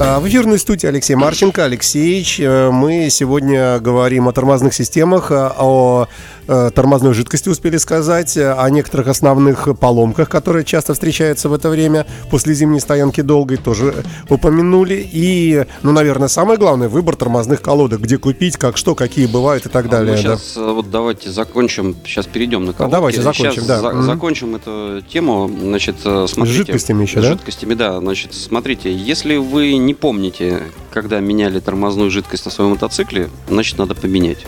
А, 0.00 0.20
В 0.20 0.28
эфирной 0.28 0.58
студии 0.60 0.86
Алексей 0.86 1.16
Марченко, 1.16 1.64
Алексеевич. 1.64 2.38
Э, 2.40 2.70
Мы 2.70 3.08
сегодня 3.10 3.80
говорим 3.80 4.28
о 4.28 4.32
тормозных 4.32 4.72
системах, 4.72 5.32
э, 5.32 5.50
о 5.58 6.06
э, 6.46 6.70
тормозной 6.72 7.14
жидкости 7.14 7.48
успели 7.48 7.76
сказать, 7.78 8.36
о 8.36 8.68
некоторых 8.70 9.08
основных 9.08 9.68
поломках, 9.78 10.28
которые 10.28 10.64
часто 10.64 10.94
встречаются 10.94 11.48
в 11.48 11.52
это 11.52 11.68
время. 11.68 12.06
После 12.30 12.54
зимней 12.54 12.80
стоянки 12.80 13.20
долгой 13.22 13.56
тоже 13.58 14.04
упомянули. 14.30 15.06
И, 15.12 15.64
ну, 15.82 15.90
наверное, 15.92 16.28
самое 16.28 16.58
главное, 16.58 16.88
выбор 16.88 17.16
тормозных 17.16 17.60
колодок. 17.60 18.00
Где 18.00 18.18
купить, 18.18 18.56
как 18.56 18.76
что, 18.76 18.94
какие 18.94 19.26
бывают 19.26 19.66
и 19.66 19.68
так 19.68 19.88
далее. 19.88 20.16
Мы 20.16 20.22
да. 20.22 20.36
сейчас 20.36 20.56
вот 20.56 20.90
давайте 20.90 21.28
закончим, 21.30 21.96
сейчас 22.04 22.26
перейдем 22.26 22.64
на 22.64 22.72
колодки. 22.72 22.92
давайте 22.92 23.20
закончим, 23.22 23.52
Щас 23.54 23.66
да. 23.66 23.80
за- 23.80 24.02
закончим 24.02 24.54
эту 24.54 25.02
тему, 25.02 25.50
значит, 25.60 25.96
смотрите. 26.00 26.44
С 26.46 26.48
жидкостями 26.48 27.02
еще, 27.02 27.20
С 27.20 27.22
да? 27.24 27.28
жидкостями, 27.32 27.74
да. 27.74 27.98
Значит, 27.98 28.32
смотрите, 28.32 28.94
если 28.94 29.36
вы 29.36 29.76
не 29.88 29.94
помните, 29.94 30.64
когда 30.90 31.18
меняли 31.18 31.60
тормозную 31.60 32.10
жидкость 32.10 32.44
на 32.44 32.50
своем 32.50 32.72
мотоцикле, 32.72 33.30
значит, 33.48 33.78
надо 33.78 33.94
поменять. 33.94 34.46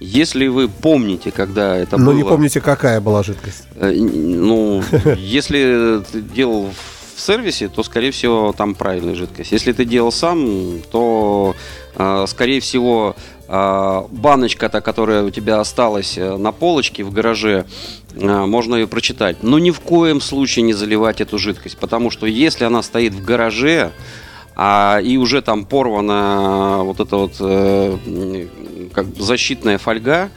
Если 0.00 0.48
вы 0.48 0.68
помните, 0.68 1.30
когда 1.30 1.76
это 1.76 1.96
Но 1.96 2.06
было... 2.06 2.16
не 2.16 2.24
помните, 2.24 2.60
какая 2.60 3.00
была 3.00 3.22
жидкость. 3.22 3.68
Э, 3.76 3.92
Ну, 3.92 4.82
если 5.16 6.02
ты 6.10 6.20
делал 6.20 6.70
в 7.14 7.20
сервисе, 7.20 7.68
то, 7.68 7.84
скорее 7.84 8.10
всего, 8.10 8.52
там 8.52 8.74
правильная 8.74 9.14
жидкость. 9.14 9.52
Если 9.52 9.72
ты 9.72 9.84
делал 9.84 10.10
сам, 10.10 10.82
то, 10.90 11.54
э, 11.94 12.24
скорее 12.26 12.58
всего, 12.58 13.14
э, 13.46 14.02
баночка-то, 14.10 14.80
которая 14.80 15.22
у 15.22 15.30
тебя 15.30 15.60
осталась 15.60 16.16
на 16.16 16.50
полочке 16.50 17.04
в 17.04 17.12
гараже, 17.12 17.64
можно 18.14 18.74
ее 18.74 18.88
прочитать. 18.88 19.36
Но 19.42 19.60
ни 19.60 19.70
в 19.70 19.78
коем 19.78 20.20
случае 20.20 20.64
не 20.64 20.74
заливать 20.74 21.20
эту 21.20 21.38
жидкость, 21.38 21.78
потому 21.78 22.10
что 22.10 22.26
если 22.26 22.64
она 22.64 22.82
стоит 22.82 23.14
в 23.14 23.24
гараже, 23.24 23.92
а, 24.58 24.98
и 25.00 25.16
уже 25.16 25.40
там 25.40 25.64
порвана 25.64 26.80
вот 26.82 26.98
эта 27.00 27.16
вот 27.16 27.32
э, 27.40 28.48
как 28.92 29.06
защитная 29.16 29.78
фольга, 29.78 30.30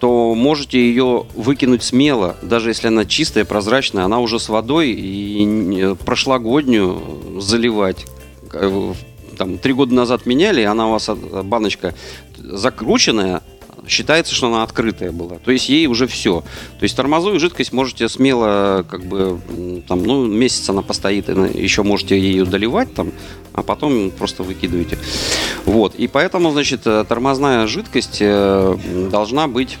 то 0.00 0.34
можете 0.34 0.78
ее 0.80 1.24
выкинуть 1.34 1.82
смело, 1.82 2.36
даже 2.42 2.70
если 2.70 2.88
она 2.88 3.04
чистая, 3.04 3.44
прозрачная, 3.44 4.04
она 4.04 4.18
уже 4.20 4.38
с 4.38 4.48
водой 4.48 4.90
и 4.90 5.44
н- 5.44 5.96
прошлогоднюю 5.96 7.40
заливать. 7.40 8.04
Э, 8.52 8.92
Там 9.36 9.58
три 9.58 9.72
года 9.72 9.94
назад 9.94 10.26
меняли, 10.26 10.62
она 10.62 10.88
у 10.88 10.90
вас 10.92 11.08
от- 11.08 11.44
баночка 11.46 11.94
закрученная, 12.36 13.42
считается, 13.86 14.34
что 14.34 14.48
она 14.48 14.62
открытая 14.62 15.12
была. 15.12 15.38
То 15.38 15.50
есть 15.50 15.68
ей 15.68 15.86
уже 15.86 16.06
все. 16.06 16.40
То 16.78 16.82
есть 16.82 16.96
тормозную 16.96 17.38
жидкость 17.38 17.72
можете 17.72 18.08
смело, 18.08 18.84
как 18.88 19.04
бы, 19.04 19.40
там, 19.86 20.02
ну, 20.02 20.26
месяц 20.26 20.68
она 20.70 20.82
постоит, 20.82 21.28
еще 21.28 21.82
можете 21.82 22.18
ее 22.18 22.44
доливать 22.44 22.94
там, 22.94 23.12
а 23.52 23.62
потом 23.62 24.10
просто 24.10 24.42
выкидываете. 24.42 24.98
Вот. 25.64 25.94
И 25.94 26.06
поэтому, 26.08 26.50
значит, 26.50 26.82
э, 26.86 27.04
тормозная 27.08 27.66
жидкость 27.66 28.18
э, 28.20 28.76
должна 29.10 29.48
быть 29.48 29.78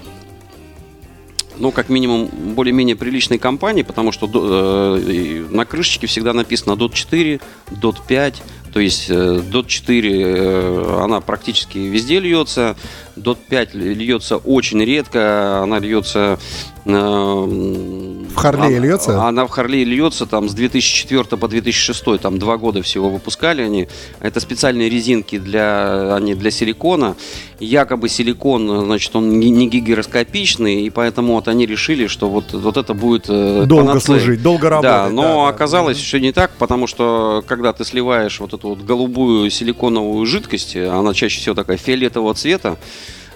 ну, 1.58 1.72
как 1.72 1.88
минимум, 1.88 2.26
более-менее 2.26 2.96
приличной 2.96 3.38
компании, 3.38 3.82
потому 3.82 4.12
что 4.12 4.28
э, 4.32 5.46
на 5.50 5.64
крышечке 5.64 6.06
всегда 6.06 6.32
написано 6.32 6.74
DOT 6.74 6.94
4, 6.94 7.40
DOT 7.70 7.96
5, 8.06 8.42
То 8.72 8.80
есть 8.80 9.10
DOT 9.10 9.66
4, 9.66 11.02
она 11.02 11.20
практически 11.20 11.78
везде 11.78 12.20
льется. 12.20 12.76
DOT 13.16 13.38
5 13.48 13.74
льется 13.74 14.36
очень 14.36 14.82
редко. 14.84 15.62
Она 15.62 15.78
льется 15.78 16.38
в 16.84 18.17
Харлее 18.38 18.78
она, 18.78 18.86
льется? 18.86 19.22
Она 19.22 19.46
в 19.46 19.50
Харлее 19.50 19.84
льется 19.84 20.26
там 20.26 20.48
с 20.48 20.54
2004 20.54 21.24
по 21.24 21.48
2006, 21.48 22.20
там 22.20 22.38
два 22.38 22.56
года 22.56 22.82
всего 22.82 23.08
выпускали 23.08 23.62
они. 23.62 23.88
Это 24.20 24.40
специальные 24.40 24.88
резинки 24.88 25.38
для, 25.38 26.14
они 26.14 26.34
для 26.34 26.50
силикона. 26.50 27.16
Якобы 27.60 28.08
силикон, 28.08 28.84
значит, 28.84 29.14
он 29.16 29.38
не 29.40 29.68
гигероскопичный, 29.68 30.82
и 30.82 30.90
поэтому 30.90 31.34
вот 31.34 31.48
они 31.48 31.66
решили, 31.66 32.06
что 32.06 32.28
вот, 32.28 32.52
вот 32.52 32.76
это 32.76 32.94
будет 32.94 33.26
э, 33.28 33.64
Долго 33.66 33.86
панацея. 33.86 34.18
служить, 34.18 34.42
долго 34.42 34.70
работать. 34.70 34.90
Да, 34.90 35.08
но 35.10 35.22
да, 35.22 35.48
оказалось, 35.48 35.98
да. 35.98 36.04
что 36.04 36.20
не 36.20 36.32
так, 36.32 36.52
потому 36.58 36.86
что 36.86 37.42
когда 37.46 37.72
ты 37.72 37.84
сливаешь 37.84 38.38
вот 38.40 38.54
эту 38.54 38.68
вот 38.68 38.82
голубую 38.82 39.50
силиконовую 39.50 40.24
жидкость, 40.26 40.76
она 40.76 41.14
чаще 41.14 41.40
всего 41.40 41.54
такая 41.54 41.76
фиолетового 41.76 42.34
цвета, 42.34 42.76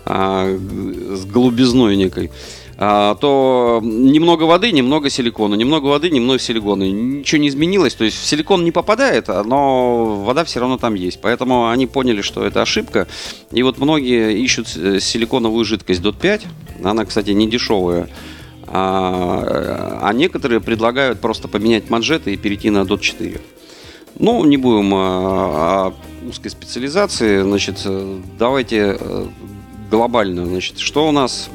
а, 0.04 0.46
с 0.48 1.24
голубизной 1.26 1.96
некой, 1.96 2.30
то 3.20 3.80
немного 3.82 4.44
воды, 4.44 4.72
немного 4.72 5.08
силикона, 5.08 5.54
немного 5.54 5.86
воды, 5.86 6.10
немного 6.10 6.38
силикона. 6.38 6.84
Ничего 6.84 7.40
не 7.40 7.48
изменилось, 7.48 7.94
то 7.94 8.04
есть 8.04 8.16
в 8.16 8.24
силикон 8.24 8.64
не 8.64 8.72
попадает, 8.72 9.28
но 9.28 10.22
вода 10.24 10.44
все 10.44 10.60
равно 10.60 10.78
там 10.78 10.94
есть. 10.94 11.20
Поэтому 11.20 11.68
они 11.68 11.86
поняли, 11.86 12.22
что 12.22 12.44
это 12.44 12.62
ошибка. 12.62 13.06
И 13.52 13.62
вот 13.62 13.78
многие 13.78 14.38
ищут 14.38 14.68
силиконовую 14.68 15.64
жидкость 15.64 16.00
DOT 16.00 16.16
5. 16.20 16.46
Она, 16.82 17.04
кстати, 17.04 17.30
не 17.30 17.48
дешевая. 17.48 18.08
А, 18.66 19.98
а 20.02 20.12
некоторые 20.12 20.60
предлагают 20.60 21.20
просто 21.20 21.46
поменять 21.46 21.90
манжеты 21.90 22.32
и 22.32 22.36
перейти 22.36 22.70
на 22.70 22.78
DOT 22.82 23.00
4. 23.00 23.40
Ну, 24.18 24.44
не 24.44 24.56
будем 24.56 24.94
о, 24.94 24.98
о 24.98 25.94
узкой 26.28 26.48
специализации. 26.48 27.42
Значит, 27.42 27.86
давайте 28.38 28.96
э, 28.98 29.26
глобально. 29.90 30.46
Значит, 30.46 30.78
что 30.78 31.08
у 31.08 31.12
нас 31.12 31.50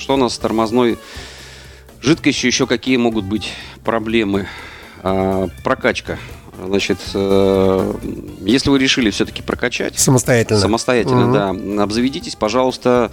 что 0.00 0.14
у 0.14 0.16
нас 0.16 0.34
с 0.34 0.38
тормозной 0.38 0.98
жидкостью? 2.00 2.48
Еще 2.48 2.66
какие 2.66 2.96
могут 2.96 3.24
быть 3.24 3.52
проблемы? 3.84 4.48
А, 5.02 5.48
прокачка. 5.62 6.18
Значит, 6.66 6.98
э, 7.14 7.94
если 8.40 8.70
вы 8.70 8.78
решили 8.78 9.10
все-таки 9.10 9.42
прокачать... 9.42 9.98
Самостоятельно. 9.98 10.60
Самостоятельно, 10.60 11.24
угу. 11.24 11.32
да. 11.32 11.50
Обзаведитесь, 11.82 12.34
пожалуйста, 12.34 13.10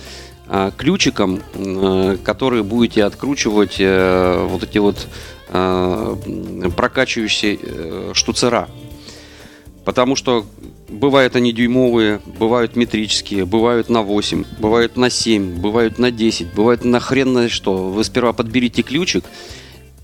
э, 0.47 0.71
ключиком, 0.75 1.41
э, 1.53 2.17
который 2.23 2.63
будете 2.63 3.05
откручивать 3.05 3.75
э, 3.79 4.45
вот 4.49 4.63
эти 4.63 4.79
вот 4.79 5.07
прокачивающие 5.49 7.57
э, 7.61 8.11
штуцера. 8.13 8.67
Потому 9.85 10.17
что 10.17 10.45
Бывают 10.89 11.35
они 11.35 11.51
дюймовые, 11.51 12.21
бывают 12.25 12.77
метрические, 12.77 13.45
бывают 13.45 13.89
на 13.89 14.03
8, 14.03 14.45
бывают 14.59 14.95
на 14.95 15.09
7, 15.09 15.59
бывают 15.59 15.99
на 15.99 16.11
10, 16.11 16.53
бывают 16.53 16.85
на 16.85 17.01
хрен 17.01 17.33
на 17.33 17.49
что. 17.49 17.89
Вы 17.89 18.03
сперва 18.05 18.31
подберите 18.31 18.83
ключик 18.83 19.25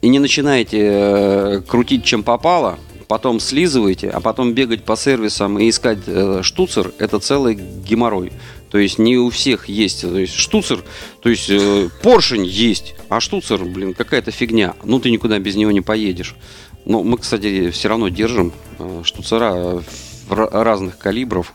и 0.01 0.09
не 0.09 0.19
начинаете 0.19 0.79
э, 0.81 1.61
крутить 1.65 2.03
чем 2.03 2.23
попало, 2.23 2.79
потом 3.07 3.39
слизываете, 3.39 4.09
а 4.09 4.19
потом 4.19 4.53
бегать 4.53 4.83
по 4.83 4.97
сервисам 4.97 5.57
и 5.57 5.69
искать 5.69 5.99
э, 6.05 6.41
штуцер, 6.43 6.91
это 6.97 7.19
целый 7.19 7.55
геморрой. 7.55 8.33
То 8.69 8.79
есть 8.79 8.97
не 8.97 9.17
у 9.17 9.29
всех 9.29 9.69
есть. 9.69 10.01
То 10.01 10.17
есть 10.17 10.33
штуцер, 10.33 10.83
то 11.21 11.29
есть 11.29 11.47
э, 11.47 11.89
поршень 12.01 12.43
есть, 12.43 12.95
а 13.07 13.19
штуцер, 13.19 13.63
блин, 13.63 13.93
какая-то 13.93 14.31
фигня. 14.31 14.73
Ну 14.83 14.99
ты 14.99 15.11
никуда 15.11 15.39
без 15.39 15.55
него 15.55 15.71
не 15.71 15.81
поедешь. 15.81 16.35
Но 16.83 17.03
мы, 17.03 17.17
кстати, 17.17 17.69
все 17.69 17.87
равно 17.87 18.09
держим 18.09 18.51
э, 18.79 19.01
штуцера 19.05 19.83
разных 20.29 20.97
калибров, 20.97 21.53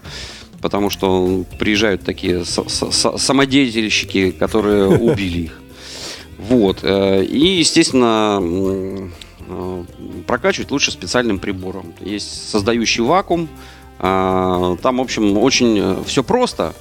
потому 0.60 0.90
что 0.90 1.44
приезжают 1.58 2.02
такие 2.04 2.44
самодеятельщики, 2.44 4.30
которые 4.30 4.86
убили 4.98 5.38
их. 5.38 5.60
Вот. 6.38 6.78
Э, 6.82 7.22
и, 7.22 7.58
естественно, 7.58 8.40
э, 8.40 9.84
прокачивать 10.26 10.70
лучше 10.70 10.92
специальным 10.92 11.38
прибором. 11.38 11.92
Есть 12.00 12.50
создающий 12.50 13.02
вакуум. 13.02 13.48
Э, 13.98 14.76
там, 14.80 14.98
в 14.98 15.00
общем, 15.00 15.36
очень 15.36 16.04
все 16.04 16.22
просто. 16.22 16.74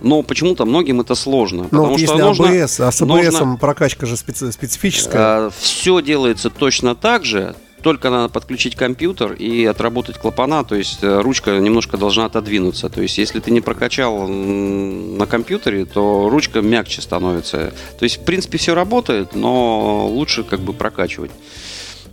Но 0.00 0.22
почему-то 0.22 0.64
многим 0.64 1.00
это 1.00 1.14
сложно. 1.14 1.68
Но 1.70 1.82
потому 1.82 1.98
что 1.98 2.16
нужно, 2.16 2.46
ABS, 2.46 2.86
а 2.86 2.90
с 2.90 3.00
ABS 3.00 3.06
нужно, 3.06 3.56
прокачка 3.56 4.06
же 4.06 4.16
специ, 4.16 4.50
специфическая. 4.52 5.50
Все 5.58 6.02
делается 6.02 6.50
точно 6.50 6.94
так 6.94 7.24
же, 7.24 7.54
только 7.84 8.08
надо 8.08 8.30
подключить 8.30 8.76
компьютер 8.76 9.34
и 9.34 9.66
отработать 9.66 10.16
клапана, 10.16 10.64
то 10.64 10.74
есть 10.74 11.04
э, 11.04 11.20
ручка 11.20 11.58
немножко 11.58 11.98
должна 11.98 12.24
отодвинуться. 12.24 12.88
То 12.88 13.02
есть 13.02 13.18
если 13.18 13.40
ты 13.40 13.50
не 13.50 13.60
прокачал 13.60 14.26
на 14.26 15.26
компьютере, 15.26 15.84
то 15.84 16.30
ручка 16.30 16.62
мягче 16.62 17.02
становится. 17.02 17.74
То 17.98 18.04
есть 18.04 18.22
в 18.22 18.24
принципе 18.24 18.56
все 18.56 18.74
работает, 18.74 19.34
но 19.34 20.08
лучше 20.08 20.44
как 20.44 20.60
бы 20.60 20.72
прокачивать. 20.72 21.30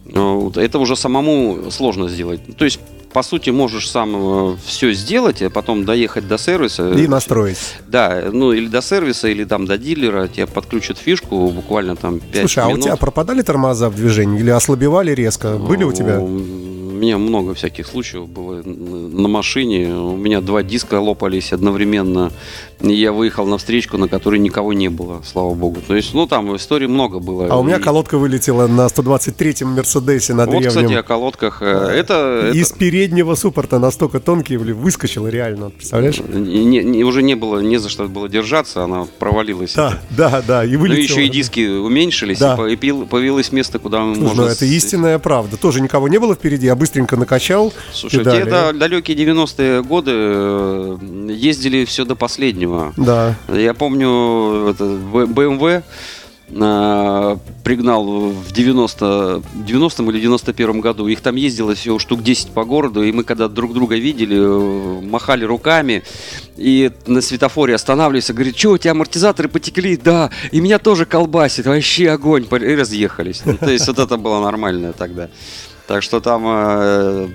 Это 0.06 0.78
уже 0.78 0.98
самому 0.98 1.72
сложно 1.72 2.10
сделать. 2.10 2.42
То 2.58 2.66
есть 2.66 2.82
по 3.14 3.24
сути, 3.24 3.50
можешь 3.50 3.90
сам 3.90 4.16
э, 4.16 4.56
все 4.66 4.94
сделать, 4.94 5.42
а 5.42 5.50
потом 5.50 5.86
доехать 5.86 6.28
до 6.28 6.38
сервиса. 6.38 6.92
И 6.92 7.08
настроить. 7.08 7.58
Да, 7.88 8.24
ну 8.32 8.54
или 8.54 8.68
до 8.68 8.82
сервиса, 8.82 9.28
или 9.28 9.44
там 9.44 9.66
до 9.66 9.78
дилера, 9.78 10.28
тебе 10.28 10.48
подключат 10.48 10.98
фишку 10.98 11.50
буквально 11.50 11.96
там 11.96 12.20
5 12.20 12.40
Слушай, 12.42 12.66
минут. 12.66 12.74
а 12.74 12.80
у 12.80 12.82
тебя 12.84 12.96
пропадали 12.96 13.42
тормоза 13.42 13.90
в 13.90 13.96
движении 13.96 14.40
или 14.40 14.50
ослабевали 14.50 15.12
резко? 15.12 15.58
Были 15.58 15.84
у 15.84 15.92
тебя? 15.92 16.20
Меня 17.02 17.18
много 17.18 17.54
всяких 17.54 17.88
случаев 17.88 18.28
было 18.28 18.62
на 18.64 19.28
машине. 19.28 19.94
У 19.94 20.16
меня 20.16 20.40
два 20.40 20.64
диска 20.64 21.00
лопались 21.00 21.52
одновременно. 21.52 22.32
И 22.82 22.94
я 22.94 23.12
выехал 23.12 23.46
на 23.46 23.58
встречку, 23.58 23.98
на 23.98 24.08
которой 24.08 24.40
никого 24.40 24.74
не 24.74 24.90
было, 24.90 25.22
слава 25.24 25.54
богу. 25.54 25.82
То 25.88 25.96
есть, 25.96 26.14
ну, 26.14 26.26
там 26.26 26.56
историй 26.56 26.88
много 26.88 27.20
было. 27.20 27.48
А 27.48 27.58
у 27.58 27.64
меня 27.64 27.80
колодка 27.80 28.18
вылетела 28.18 28.68
на 28.68 28.88
123-м 28.88 29.70
Мерседесе 29.70 30.34
на 30.34 30.46
древнем. 30.46 30.70
Вот, 30.70 30.78
кстати, 30.78 30.94
о 30.94 31.04
колодках. 31.04 31.62
Э, 31.62 31.90
это, 31.94 32.52
Из 32.54 32.72
это... 32.72 32.80
переднего 32.80 33.36
суппорта 33.36 33.78
настолько 33.78 34.20
тонкий, 34.20 34.58
выскочила 34.58 35.28
реально, 35.28 35.70
представляешь? 35.70 36.20
Не, 36.20 36.84
не, 36.84 37.04
уже 37.04 37.22
не 37.22 37.36
было, 37.36 37.60
не 37.60 37.78
за 37.78 37.90
что 37.90 38.08
было 38.08 38.28
держаться, 38.28 38.84
она 38.84 39.08
провалилась. 39.20 39.74
Да, 39.76 40.00
да, 40.10 40.44
да, 40.48 40.66
и 40.66 40.76
вылетела. 40.76 41.16
Ну, 41.16 41.22
еще 41.22 41.26
и 41.26 41.30
диски 41.30 41.68
уменьшились, 41.68 42.40
да. 42.40 42.58
и 42.68 42.76
появилось 42.76 43.52
место, 43.52 43.78
куда 43.78 44.02
мы 44.02 44.16
можем... 44.16 44.38
Ну, 44.38 44.44
это 44.44 44.66
истинная 44.66 45.20
правда. 45.20 45.58
Тоже 45.58 45.82
никого 45.82 46.08
не 46.08 46.20
было 46.20 46.34
впереди, 46.34 46.68
а 46.68 46.76
быстренько 46.92 47.16
накачал. 47.16 47.74
Слушай, 47.94 48.26
те 48.26 48.46
да, 48.46 48.74
далекие 48.74 49.16
90-е 49.16 49.82
годы 49.82 50.12
э, 50.14 50.98
ездили 51.30 51.86
все 51.86 52.04
до 52.04 52.16
последнего. 52.16 52.94
Да. 52.98 53.36
Я 53.48 53.74
помню 53.74 54.68
это, 54.68 54.84
BMW 54.84 55.84
э, 56.50 57.38
пригнал 57.64 58.32
в 58.32 58.52
90, 58.52 59.42
90 59.66 60.04
или 60.04 60.20
91 60.20 60.82
году. 60.82 61.08
Их 61.08 61.22
там 61.22 61.38
ездило 61.38 61.76
всего 61.76 61.98
штук 61.98 62.24
10 62.24 62.50
по 62.50 62.66
городу, 62.66 63.04
и 63.04 63.14
мы 63.14 63.24
когда 63.24 63.48
друг 63.48 63.74
друга 63.74 63.96
видели, 63.96 64.38
э, 64.38 65.02
махали 65.02 65.46
руками, 65.46 66.04
и 66.58 66.92
на 67.08 67.22
светофоре 67.22 67.74
останавливались, 67.74 68.32
говорит, 68.32 68.58
что, 68.58 68.72
у 68.72 68.78
тебя 68.78 68.92
амортизаторы 68.92 69.48
потекли? 69.48 69.96
Да, 69.96 70.30
и 70.52 70.60
меня 70.60 70.78
тоже 70.78 71.06
колбасит, 71.06 71.68
вообще 71.68 72.10
огонь, 72.10 72.46
и 72.52 72.76
разъехались. 72.76 73.44
Ну, 73.46 73.56
то 73.56 73.72
есть 73.72 73.88
вот 73.88 73.98
это 73.98 74.18
было 74.18 74.44
нормально 74.44 74.92
тогда. 74.92 75.30
Так 75.92 76.04
что 76.04 76.22
там 76.22 76.46
э, 76.48 77.28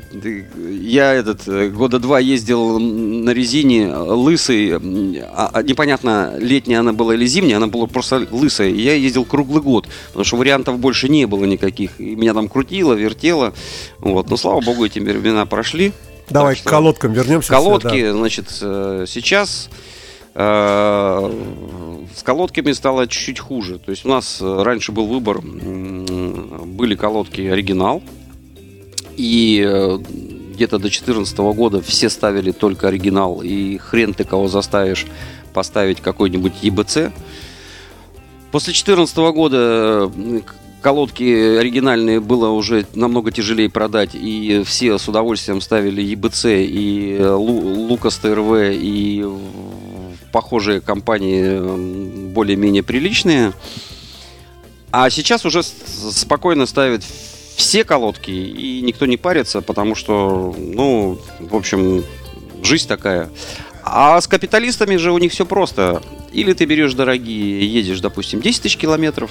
я 0.81 1.12
этот 1.12 1.47
э, 1.47 1.69
года 1.69 1.99
два 1.99 2.19
ездил 2.19 2.79
на 2.79 3.29
резине 3.29 3.95
лысый, 3.95 4.77
а, 4.77 5.51
а, 5.53 5.62
непонятно 5.62 6.33
летняя 6.38 6.81
она 6.81 6.95
была 6.95 7.16
или 7.16 7.27
зимняя, 7.27 7.59
она 7.59 7.66
была 7.66 7.87
просто 7.87 8.27
лысая. 8.31 8.71
И 8.71 8.81
я 8.81 8.95
ездил 8.95 9.27
круглый 9.27 9.61
год, 9.61 9.88
потому 10.07 10.25
что 10.25 10.38
вариантов 10.38 10.79
больше 10.79 11.11
не 11.11 11.27
было 11.27 11.45
никаких. 11.45 12.01
И 12.01 12.16
меня 12.16 12.33
там 12.33 12.49
крутило, 12.49 12.95
вертело. 12.95 13.53
Вот. 13.99 14.31
Но 14.31 14.38
слава 14.38 14.62
богу, 14.62 14.87
эти 14.87 15.01
времена 15.01 15.45
прошли. 15.45 15.92
Давай 16.31 16.57
к 16.57 16.62
колодкам 16.62 17.12
вернемся. 17.12 17.51
Колодки, 17.51 17.88
все, 17.88 18.07
да. 18.07 18.19
значит, 18.19 18.47
э, 18.62 19.05
сейчас 19.07 19.69
с 20.35 22.23
колодками 22.23 22.73
стало 22.73 23.07
чуть-чуть 23.07 23.38
хуже. 23.38 23.79
То 23.79 23.90
есть 23.90 24.05
у 24.05 24.09
нас 24.09 24.38
раньше 24.40 24.92
был 24.92 25.07
выбор, 25.07 25.40
были 25.40 26.95
колодки 26.95 27.40
оригинал, 27.40 28.03
и 29.16 29.64
э, 29.66 29.98
где-то 30.55 30.79
до 30.79 30.83
2014 30.83 31.38
года 31.38 31.81
все 31.83 32.09
ставили 32.09 32.52
только 32.52 32.88
оригинал, 32.88 33.42
и 33.42 33.79
хрен 33.79 34.14
ты 34.14 34.24
кого 34.24 34.48
заставишь 34.48 35.07
поставить 35.52 36.00
какой-нибудь 36.00 36.52
ЕБЦ. 36.62 37.12
После 38.52 38.72
2014 38.72 39.16
года 39.16 40.11
э, 40.14 40.40
колодки 40.81 41.57
оригинальные 41.59 42.20
было 42.20 42.48
уже 42.50 42.87
намного 42.94 43.31
тяжелее 43.31 43.68
продать, 43.68 44.11
и 44.14 44.62
все 44.64 44.98
с 44.98 45.09
удовольствием 45.09 45.61
ставили 45.61 46.02
ЕБЦ 46.02 46.44
и 46.46 47.16
э, 47.18 47.33
Лукас 47.33 48.16
ТРВ 48.18 48.52
и 48.72 49.26
похожие 50.33 50.81
компании 50.81 52.31
более-менее 52.33 52.83
приличные. 52.83 53.52
А 54.92 55.11
сейчас 55.11 55.44
уже 55.44 55.62
спокойно 55.62 56.66
ставят 56.66 57.02
все 57.57 57.85
колодки, 57.85 58.31
и 58.31 58.81
никто 58.83 59.07
не 59.07 59.16
парится, 59.16 59.62
потому 59.62 59.95
что, 59.95 60.55
ну, 60.59 61.19
в 61.40 61.57
общем, 61.57 62.05
жизнь 62.62 62.87
такая. 62.87 63.31
А 63.83 64.21
с 64.21 64.27
капиталистами 64.27 64.97
же 64.97 65.12
у 65.12 65.19
них 65.19 65.33
все 65.33 65.47
просто. 65.47 66.03
Или 66.33 66.53
ты 66.53 66.66
берешь 66.66 66.92
дорогие, 66.92 67.66
едешь, 67.66 68.01
допустим, 68.01 68.40
10 68.40 68.62
тысяч 68.62 68.77
километров, 68.77 69.31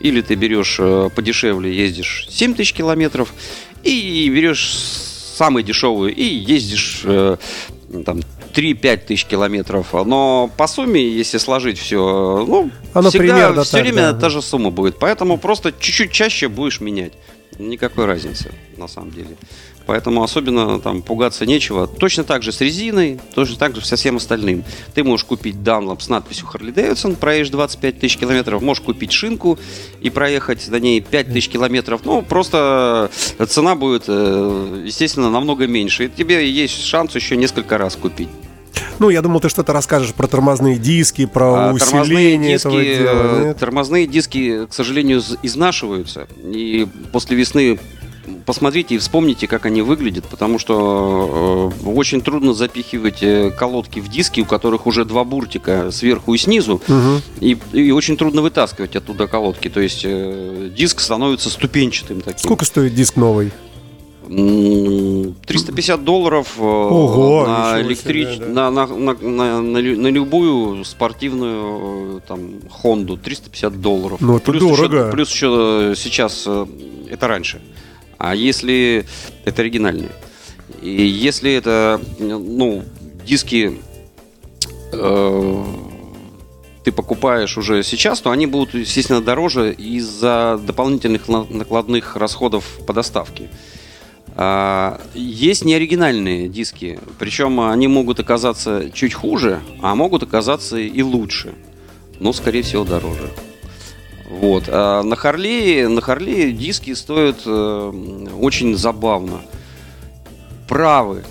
или 0.00 0.20
ты 0.20 0.34
берешь 0.36 0.76
э, 0.78 1.10
подешевле, 1.14 1.74
ездишь 1.74 2.26
7 2.30 2.54
тысяч 2.54 2.74
километров, 2.74 3.32
и 3.82 4.30
берешь 4.30 4.70
самую 4.70 5.64
дешевую 5.64 6.14
и 6.14 6.22
ездишь 6.22 7.02
э, 7.04 7.36
там 8.04 8.20
3-5 8.54 8.96
тысяч 9.06 9.24
километров. 9.24 9.92
Но 9.92 10.50
по 10.56 10.66
сумме, 10.66 11.06
если 11.06 11.38
сложить 11.38 11.78
все, 11.78 12.44
ну, 12.46 12.70
Оно 12.92 13.10
всегда 13.10 13.52
все 13.62 13.72
так, 13.72 13.80
время 13.82 14.12
да. 14.12 14.20
та 14.20 14.30
же 14.30 14.42
сумма 14.42 14.70
будет. 14.70 14.98
Поэтому 14.98 15.38
просто 15.38 15.72
чуть-чуть 15.72 16.12
чаще 16.12 16.48
будешь 16.48 16.80
менять. 16.80 17.14
Никакой 17.58 18.06
разницы, 18.06 18.52
на 18.76 18.88
самом 18.88 19.10
деле. 19.12 19.36
Поэтому 19.86 20.22
особенно 20.22 20.80
там 20.80 21.02
пугаться 21.02 21.46
нечего. 21.46 21.86
Точно 21.86 22.24
так 22.24 22.42
же 22.42 22.52
с 22.52 22.60
резиной, 22.60 23.20
точно 23.34 23.56
так 23.56 23.74
же 23.74 23.84
со 23.84 23.96
всем 23.96 24.16
остальным. 24.16 24.64
Ты 24.94 25.04
можешь 25.04 25.24
купить 25.24 25.56
Dunlop 25.56 26.00
с 26.00 26.08
надписью 26.08 26.48
Harley 26.52 26.72
Davidson, 26.74 27.16
проедешь 27.16 27.50
25 27.50 28.00
тысяч 28.00 28.16
километров, 28.16 28.62
можешь 28.62 28.82
купить 28.82 29.12
шинку 29.12 29.58
и 30.00 30.10
проехать 30.10 30.66
на 30.68 30.76
ней 30.76 31.00
5 31.00 31.32
тысяч 31.32 31.48
километров. 31.48 32.00
Ну, 32.04 32.22
просто 32.22 33.10
цена 33.48 33.74
будет, 33.74 34.04
э, 34.08 34.82
естественно, 34.86 35.30
намного 35.30 35.66
меньше. 35.66 36.06
И 36.06 36.08
тебе 36.08 36.50
есть 36.50 36.82
шанс 36.84 37.14
еще 37.14 37.36
несколько 37.36 37.78
раз 37.78 37.96
купить. 37.96 38.28
Ну, 38.98 39.10
я 39.10 39.22
думал, 39.22 39.40
ты 39.40 39.48
что-то 39.48 39.72
расскажешь 39.72 40.14
про 40.14 40.26
тормозные 40.26 40.76
диски, 40.78 41.26
про 41.26 41.70
А 41.70 41.72
усиление 41.72 42.54
этого 42.54 42.80
диски, 42.80 42.98
дела. 43.02 43.10
э, 43.12 43.44
нет? 43.48 43.58
тормозные 43.58 44.06
диски, 44.06 44.66
к 44.66 44.72
сожалению, 44.74 45.22
изнашиваются. 45.42 46.26
И 46.42 46.86
после 47.12 47.36
весны 47.36 47.78
посмотрите 48.46 48.94
и 48.94 48.98
вспомните, 48.98 49.46
как 49.46 49.66
они 49.66 49.82
выглядят, 49.82 50.24
потому 50.24 50.58
что 50.58 51.72
э, 51.84 51.88
очень 51.88 52.22
трудно 52.22 52.54
запихивать 52.54 53.22
э, 53.22 53.50
колодки 53.50 54.00
в 54.00 54.08
диски, 54.08 54.40
у 54.40 54.44
которых 54.46 54.86
уже 54.86 55.04
два 55.04 55.24
буртика 55.24 55.90
сверху 55.90 56.32
и 56.34 56.38
снизу, 56.38 56.80
Мгм. 56.88 57.20
и, 57.40 57.58
и 57.72 57.90
очень 57.90 58.16
трудно 58.16 58.40
вытаскивать 58.42 58.96
оттуда 58.96 59.26
колодки. 59.26 59.68
То 59.68 59.80
есть 59.80 60.02
э, 60.04 60.70
диск 60.74 61.00
становится 61.00 61.50
ступенчатым 61.50 62.22
таким. 62.22 62.40
Сколько 62.44 62.64
стоит 62.64 62.94
диск 62.94 63.16
новый? 63.16 63.52
М, 64.28 65.34
350 65.46 66.04
долларов 66.04 66.54
э, 66.58 66.62
Ого, 66.62 67.46
на, 67.46 67.80
электрич... 67.82 68.36
себе, 68.36 68.46
да. 68.46 68.70
на, 68.70 68.86
на, 68.86 68.86
на, 68.86 69.14
на- 69.20 69.60
на 69.62 69.78
лю- 69.78 70.00
на 70.00 70.06
любую 70.08 70.84
спортивную 70.84 72.18
э, 72.18 72.20
там 72.26 72.60
Хонду 72.70 73.16
350 73.16 73.80
долларов. 73.80 74.20
Ну, 74.20 74.36
это 74.36 74.50
плюс 74.52 74.62
дорого. 74.78 74.98
Еще, 75.02 75.10
плюс 75.12 75.30
еще 75.32 75.94
сейчас 75.96 76.44
э, 76.46 76.66
это 77.10 77.28
раньше. 77.28 77.60
А 78.18 78.34
если 78.34 79.04
это 79.44 79.62
оригинальные, 79.62 80.10
и 80.80 80.88
если 81.04 81.52
это 81.52 82.00
ну 82.18 82.82
диски 83.26 83.78
э, 84.92 85.64
ты 86.84 86.92
покупаешь 86.92 87.56
уже 87.58 87.82
сейчас, 87.82 88.20
то 88.20 88.30
они 88.30 88.46
будут, 88.46 88.74
естественно, 88.74 89.20
дороже 89.22 89.72
из-за 89.72 90.60
дополнительных 90.66 91.28
на- 91.28 91.44
накладных 91.48 92.16
расходов 92.16 92.64
по 92.86 92.92
доставке. 92.92 93.50
А, 94.36 95.00
Есть 95.14 95.64
неоригинальные 95.64 96.48
диски, 96.48 96.98
причем 97.18 97.60
они 97.60 97.86
могут 97.88 98.18
оказаться 98.20 98.90
чуть 98.92 99.14
хуже, 99.14 99.60
а 99.80 99.94
могут 99.94 100.22
оказаться 100.24 100.76
и 100.76 101.02
лучше, 101.02 101.54
но, 102.20 102.32
скорее 102.32 102.62
всего, 102.62 102.84
дороже. 102.84 103.30
Вот. 104.28 104.64
А 104.68 105.02
на 105.02 105.14
Харлее, 105.16 105.86
на 105.88 106.00
Харлее 106.00 106.50
диски 106.52 106.94
стоят 106.94 107.42
э, 107.46 107.92
очень 108.40 108.76
забавно. 108.76 109.40
Правый 110.68 111.22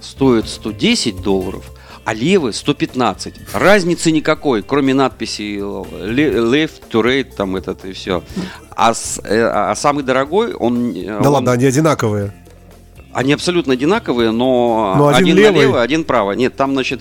стоит 0.00 0.48
110 0.48 1.22
долларов, 1.22 1.72
а 2.04 2.12
левый 2.12 2.52
115. 2.52 3.34
Разницы 3.54 4.10
никакой, 4.10 4.62
кроме 4.62 4.92
надписи 4.92 5.58
le- 5.58 6.34
left 6.50 6.82
to 6.90 7.00
right, 7.02 7.32
там 7.34 7.56
этот 7.56 7.84
и 7.84 7.92
все. 7.92 8.22
А, 8.76 8.92
э, 9.24 9.40
а 9.42 9.74
самый 9.76 10.02
дорогой, 10.04 10.52
он... 10.52 10.90
э, 10.94 11.06
Да 11.06 11.28
он- 11.28 11.34
ладно, 11.34 11.52
они 11.52 11.64
одинаковые. 11.64 12.32
Они 13.12 13.32
абсолютно 13.32 13.74
одинаковые, 13.74 14.30
но, 14.30 14.94
Но 14.96 15.08
один 15.08 15.24
один, 15.24 15.36
левый. 15.36 15.52
налево, 15.54 15.82
один 15.82 16.04
право. 16.04 16.32
Нет, 16.32 16.56
там, 16.56 16.72
значит, 16.72 17.00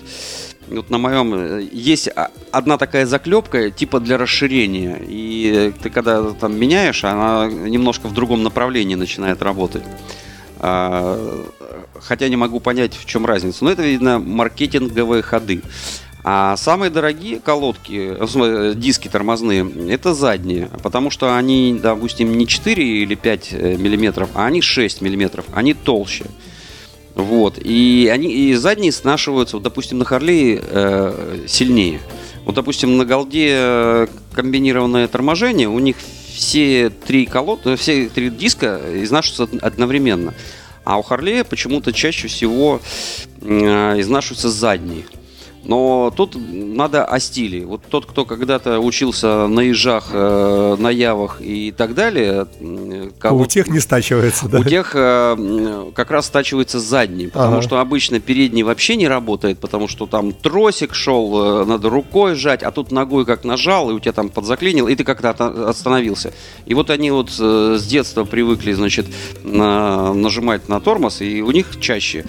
вот 0.69 0.89
на 0.89 0.97
моем 0.97 1.33
э, 1.33 1.67
есть 1.71 2.09
одна 2.51 2.77
такая 2.77 3.05
заклепка, 3.05 3.71
типа 3.71 3.99
для 3.99 4.17
расширения. 4.17 5.01
И 5.07 5.73
ты 5.81 5.89
когда 5.89 6.31
там 6.31 6.57
меняешь, 6.57 7.03
она 7.03 7.47
немножко 7.47 8.07
в 8.07 8.13
другом 8.13 8.43
направлении 8.43 8.95
начинает 8.95 9.41
работать. 9.41 9.83
А, 10.59 11.45
Хотя 11.99 12.27
не 12.29 12.35
могу 12.35 12.59
понять, 12.59 12.95
в 12.95 13.05
чем 13.05 13.25
разница. 13.25 13.63
Но 13.63 13.71
это, 13.71 13.83
видно, 13.83 14.17
маркетинговые 14.19 15.21
ходы. 15.21 15.61
А 16.23 16.55
самые 16.55 16.91
дорогие 16.91 17.39
колодки, 17.39 18.15
диски 18.75 19.07
тормозные, 19.07 19.67
это 19.89 20.13
задние, 20.13 20.69
потому 20.83 21.09
что 21.09 21.35
они, 21.35 21.79
допустим, 21.81 22.37
не 22.37 22.45
4 22.45 22.83
или 22.83 23.15
5 23.15 23.47
э, 23.51 23.75
миллиметров, 23.77 24.29
а 24.35 24.45
они 24.45 24.61
6 24.61 25.01
миллиметров, 25.01 25.45
они 25.53 25.73
толще. 25.73 26.25
Вот. 27.15 27.57
И 27.57 28.09
они 28.13 28.31
и 28.31 28.53
задние 28.53 28.91
снашиваются, 28.91 29.57
вот, 29.57 29.63
допустим, 29.63 29.97
на 29.97 30.05
Харлее 30.05 30.61
э, 30.63 31.45
сильнее. 31.47 31.99
Вот, 32.45 32.55
допустим, 32.55 32.97
на 32.97 33.05
Голде 33.05 33.49
э, 33.51 34.07
комбинированное 34.33 35.07
торможение, 35.07 35.67
у 35.67 35.79
них 35.79 35.95
все 36.33 36.89
три 36.89 37.25
колод, 37.25 37.67
все 37.79 38.09
три 38.09 38.29
диска 38.29 38.79
изнашиваются 38.93 39.43
од- 39.43 39.63
одновременно. 39.63 40.33
А 40.83 40.97
у 40.97 41.01
Харлея 41.01 41.43
почему-то 41.43 41.91
чаще 41.93 42.27
всего 42.27 42.79
э, 43.41 43.99
изнашиваются 43.99 44.49
задние. 44.49 45.03
Но 45.63 46.11
тут 46.15 46.35
надо 46.51 47.05
о 47.05 47.19
стиле. 47.19 47.65
Вот 47.67 47.81
тот, 47.87 48.07
кто 48.07 48.25
когда-то 48.25 48.79
учился 48.79 49.45
на 49.47 49.59
ежах, 49.59 50.09
э, 50.11 50.75
на 50.79 50.89
явах 50.89 51.37
и 51.39 51.71
так 51.71 51.93
далее, 51.93 52.47
м, 52.59 53.07
У 53.09 53.19
кого- 53.19 53.45
тех 53.45 53.67
не 53.67 53.79
стачивается, 53.79 54.49
да? 54.49 54.59
у 54.59 54.63
тех 54.63 54.91
э, 54.95 55.91
как 55.93 56.09
раз 56.09 56.25
стачивается 56.25 56.79
задний, 56.79 57.27
потому 57.27 57.53
Ага. 57.57 57.61
что 57.61 57.79
обычно 57.79 58.19
передний 58.19 58.63
вообще 58.63 58.95
не 58.95 59.07
работает, 59.07 59.59
потому 59.59 59.87
что 59.87 60.07
там 60.07 60.33
тросик 60.33 60.95
шел, 60.95 61.61
э, 61.61 61.65
надо 61.65 61.89
рукой 61.89 62.33
сжать, 62.35 62.63
а 62.63 62.71
тут 62.71 62.91
ногой 62.91 63.25
как 63.25 63.43
нажал, 63.43 63.91
и 63.91 63.93
у 63.93 63.99
тебя 63.99 64.13
там 64.13 64.29
подзаклинил, 64.29 64.87
и 64.87 64.95
ты 64.95 65.03
как-то 65.03 65.29
остановился. 65.69 66.33
И 66.65 66.73
вот 66.73 66.89
они 66.89 67.11
вот 67.11 67.29
э, 67.39 67.77
с 67.79 67.85
детства 67.85 68.23
привыкли, 68.25 68.73
значит, 68.73 69.05
на- 69.43 70.13
нажимать 70.13 70.67
на 70.69 70.79
тормоз, 70.81 71.21
и 71.21 71.41
у 71.43 71.51
них 71.51 71.79
чаще. 71.79 72.25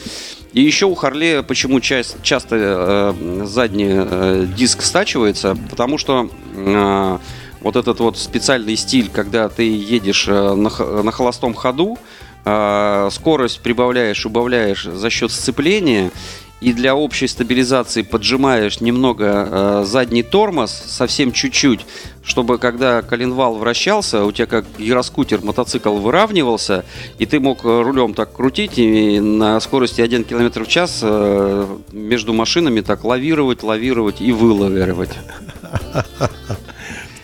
И 0.52 0.60
еще 0.60 0.86
у 0.86 0.94
Харлея 0.94 1.42
почему 1.42 1.80
часть, 1.80 2.22
часто 2.22 2.56
э, 3.16 3.44
задний 3.46 3.88
э, 3.90 4.46
диск 4.54 4.82
стачивается, 4.82 5.56
потому 5.70 5.96
что 5.96 6.28
э, 6.54 7.18
вот 7.60 7.76
этот 7.76 8.00
вот 8.00 8.18
специальный 8.18 8.76
стиль, 8.76 9.08
когда 9.10 9.48
ты 9.48 9.62
едешь 9.62 10.26
э, 10.28 10.54
на, 10.54 11.02
на 11.02 11.10
холостом 11.10 11.54
ходу, 11.54 11.96
э, 12.44 13.08
скорость 13.12 13.60
прибавляешь, 13.60 14.26
убавляешь 14.26 14.84
за 14.84 15.08
счет 15.08 15.32
сцепления, 15.32 16.10
и 16.62 16.72
для 16.72 16.94
общей 16.94 17.26
стабилизации 17.26 18.02
поджимаешь 18.02 18.80
немного 18.80 19.48
э, 19.50 19.84
задний 19.84 20.22
тормоз, 20.22 20.70
совсем 20.70 21.32
чуть-чуть, 21.32 21.84
чтобы 22.22 22.58
когда 22.58 23.02
коленвал 23.02 23.56
вращался, 23.56 24.24
у 24.24 24.30
тебя 24.30 24.46
как 24.46 24.64
гироскутер, 24.78 25.40
мотоцикл 25.42 25.96
выравнивался, 25.96 26.84
и 27.18 27.26
ты 27.26 27.40
мог 27.40 27.64
э, 27.64 27.82
рулем 27.82 28.14
так 28.14 28.32
крутить 28.32 28.78
и 28.78 29.18
на 29.18 29.58
скорости 29.58 30.00
1 30.00 30.22
км 30.22 30.62
в 30.64 30.68
час 30.68 31.00
э, 31.02 31.66
между 31.90 32.32
машинами 32.32 32.80
так 32.80 33.02
лавировать, 33.02 33.64
лавировать 33.64 34.20
и 34.20 34.30
вылавировать. 34.30 35.10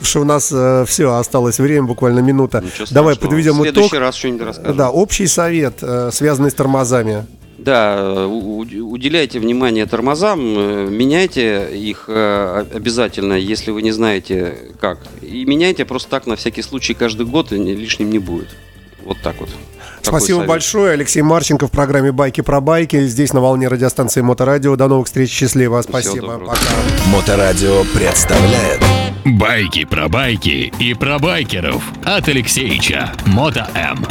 Слушай, 0.00 0.22
у 0.22 0.24
нас 0.24 0.52
все, 0.88 1.14
осталось 1.14 1.58
время, 1.58 1.86
буквально 1.86 2.20
минута. 2.20 2.64
Давай 2.90 3.16
подведем 3.16 3.58
В 3.58 3.62
следующий 3.62 3.88
итог. 3.88 4.00
раз 4.00 4.14
что-нибудь 4.16 4.42
расскажем. 4.42 4.76
Да, 4.76 4.90
общий 4.90 5.26
совет, 5.26 5.78
э, 5.82 6.10
связанный 6.12 6.50
с 6.50 6.54
тормозами. 6.54 7.26
Да, 7.58 8.26
уделяйте 8.28 9.40
внимание 9.40 9.84
тормозам, 9.86 10.40
э, 10.40 10.86
меняйте 10.90 11.68
их 11.74 12.04
э, 12.06 12.64
обязательно, 12.72 13.32
если 13.34 13.72
вы 13.72 13.82
не 13.82 13.90
знаете 13.90 14.54
как. 14.80 14.98
И 15.22 15.44
меняйте 15.44 15.84
просто 15.84 16.08
так 16.08 16.26
на 16.26 16.36
всякий 16.36 16.62
случай 16.62 16.94
каждый 16.94 17.26
год, 17.26 17.52
и 17.52 17.58
ни- 17.58 17.72
лишним 17.72 18.10
не 18.10 18.20
будет. 18.20 18.48
Вот 19.04 19.16
так 19.24 19.36
вот. 19.40 19.48
Спасибо 20.02 20.36
совет. 20.36 20.48
большое. 20.48 20.92
Алексей 20.92 21.22
Марченко 21.22 21.66
в 21.66 21.70
программе 21.72 22.12
«Байки 22.12 22.40
про 22.42 22.60
байки». 22.60 23.06
Здесь 23.06 23.32
на 23.32 23.40
волне 23.40 23.66
радиостанции 23.68 24.20
Моторадио. 24.20 24.76
До 24.76 24.86
новых 24.86 25.06
встреч. 25.06 25.30
Счастливо. 25.30 25.82
Спасибо. 25.82 26.38
Пока. 26.38 26.58
Моторадио 27.12 27.82
представляет 27.94 28.80
Байки 29.24 29.84
про 29.84 30.08
байки 30.08 30.72
и 30.78 30.94
про 30.94 31.18
байкеров 31.18 31.82
от 32.04 32.28
Алексеича. 32.28 33.12
Мото 33.26 33.68
М. 33.74 34.04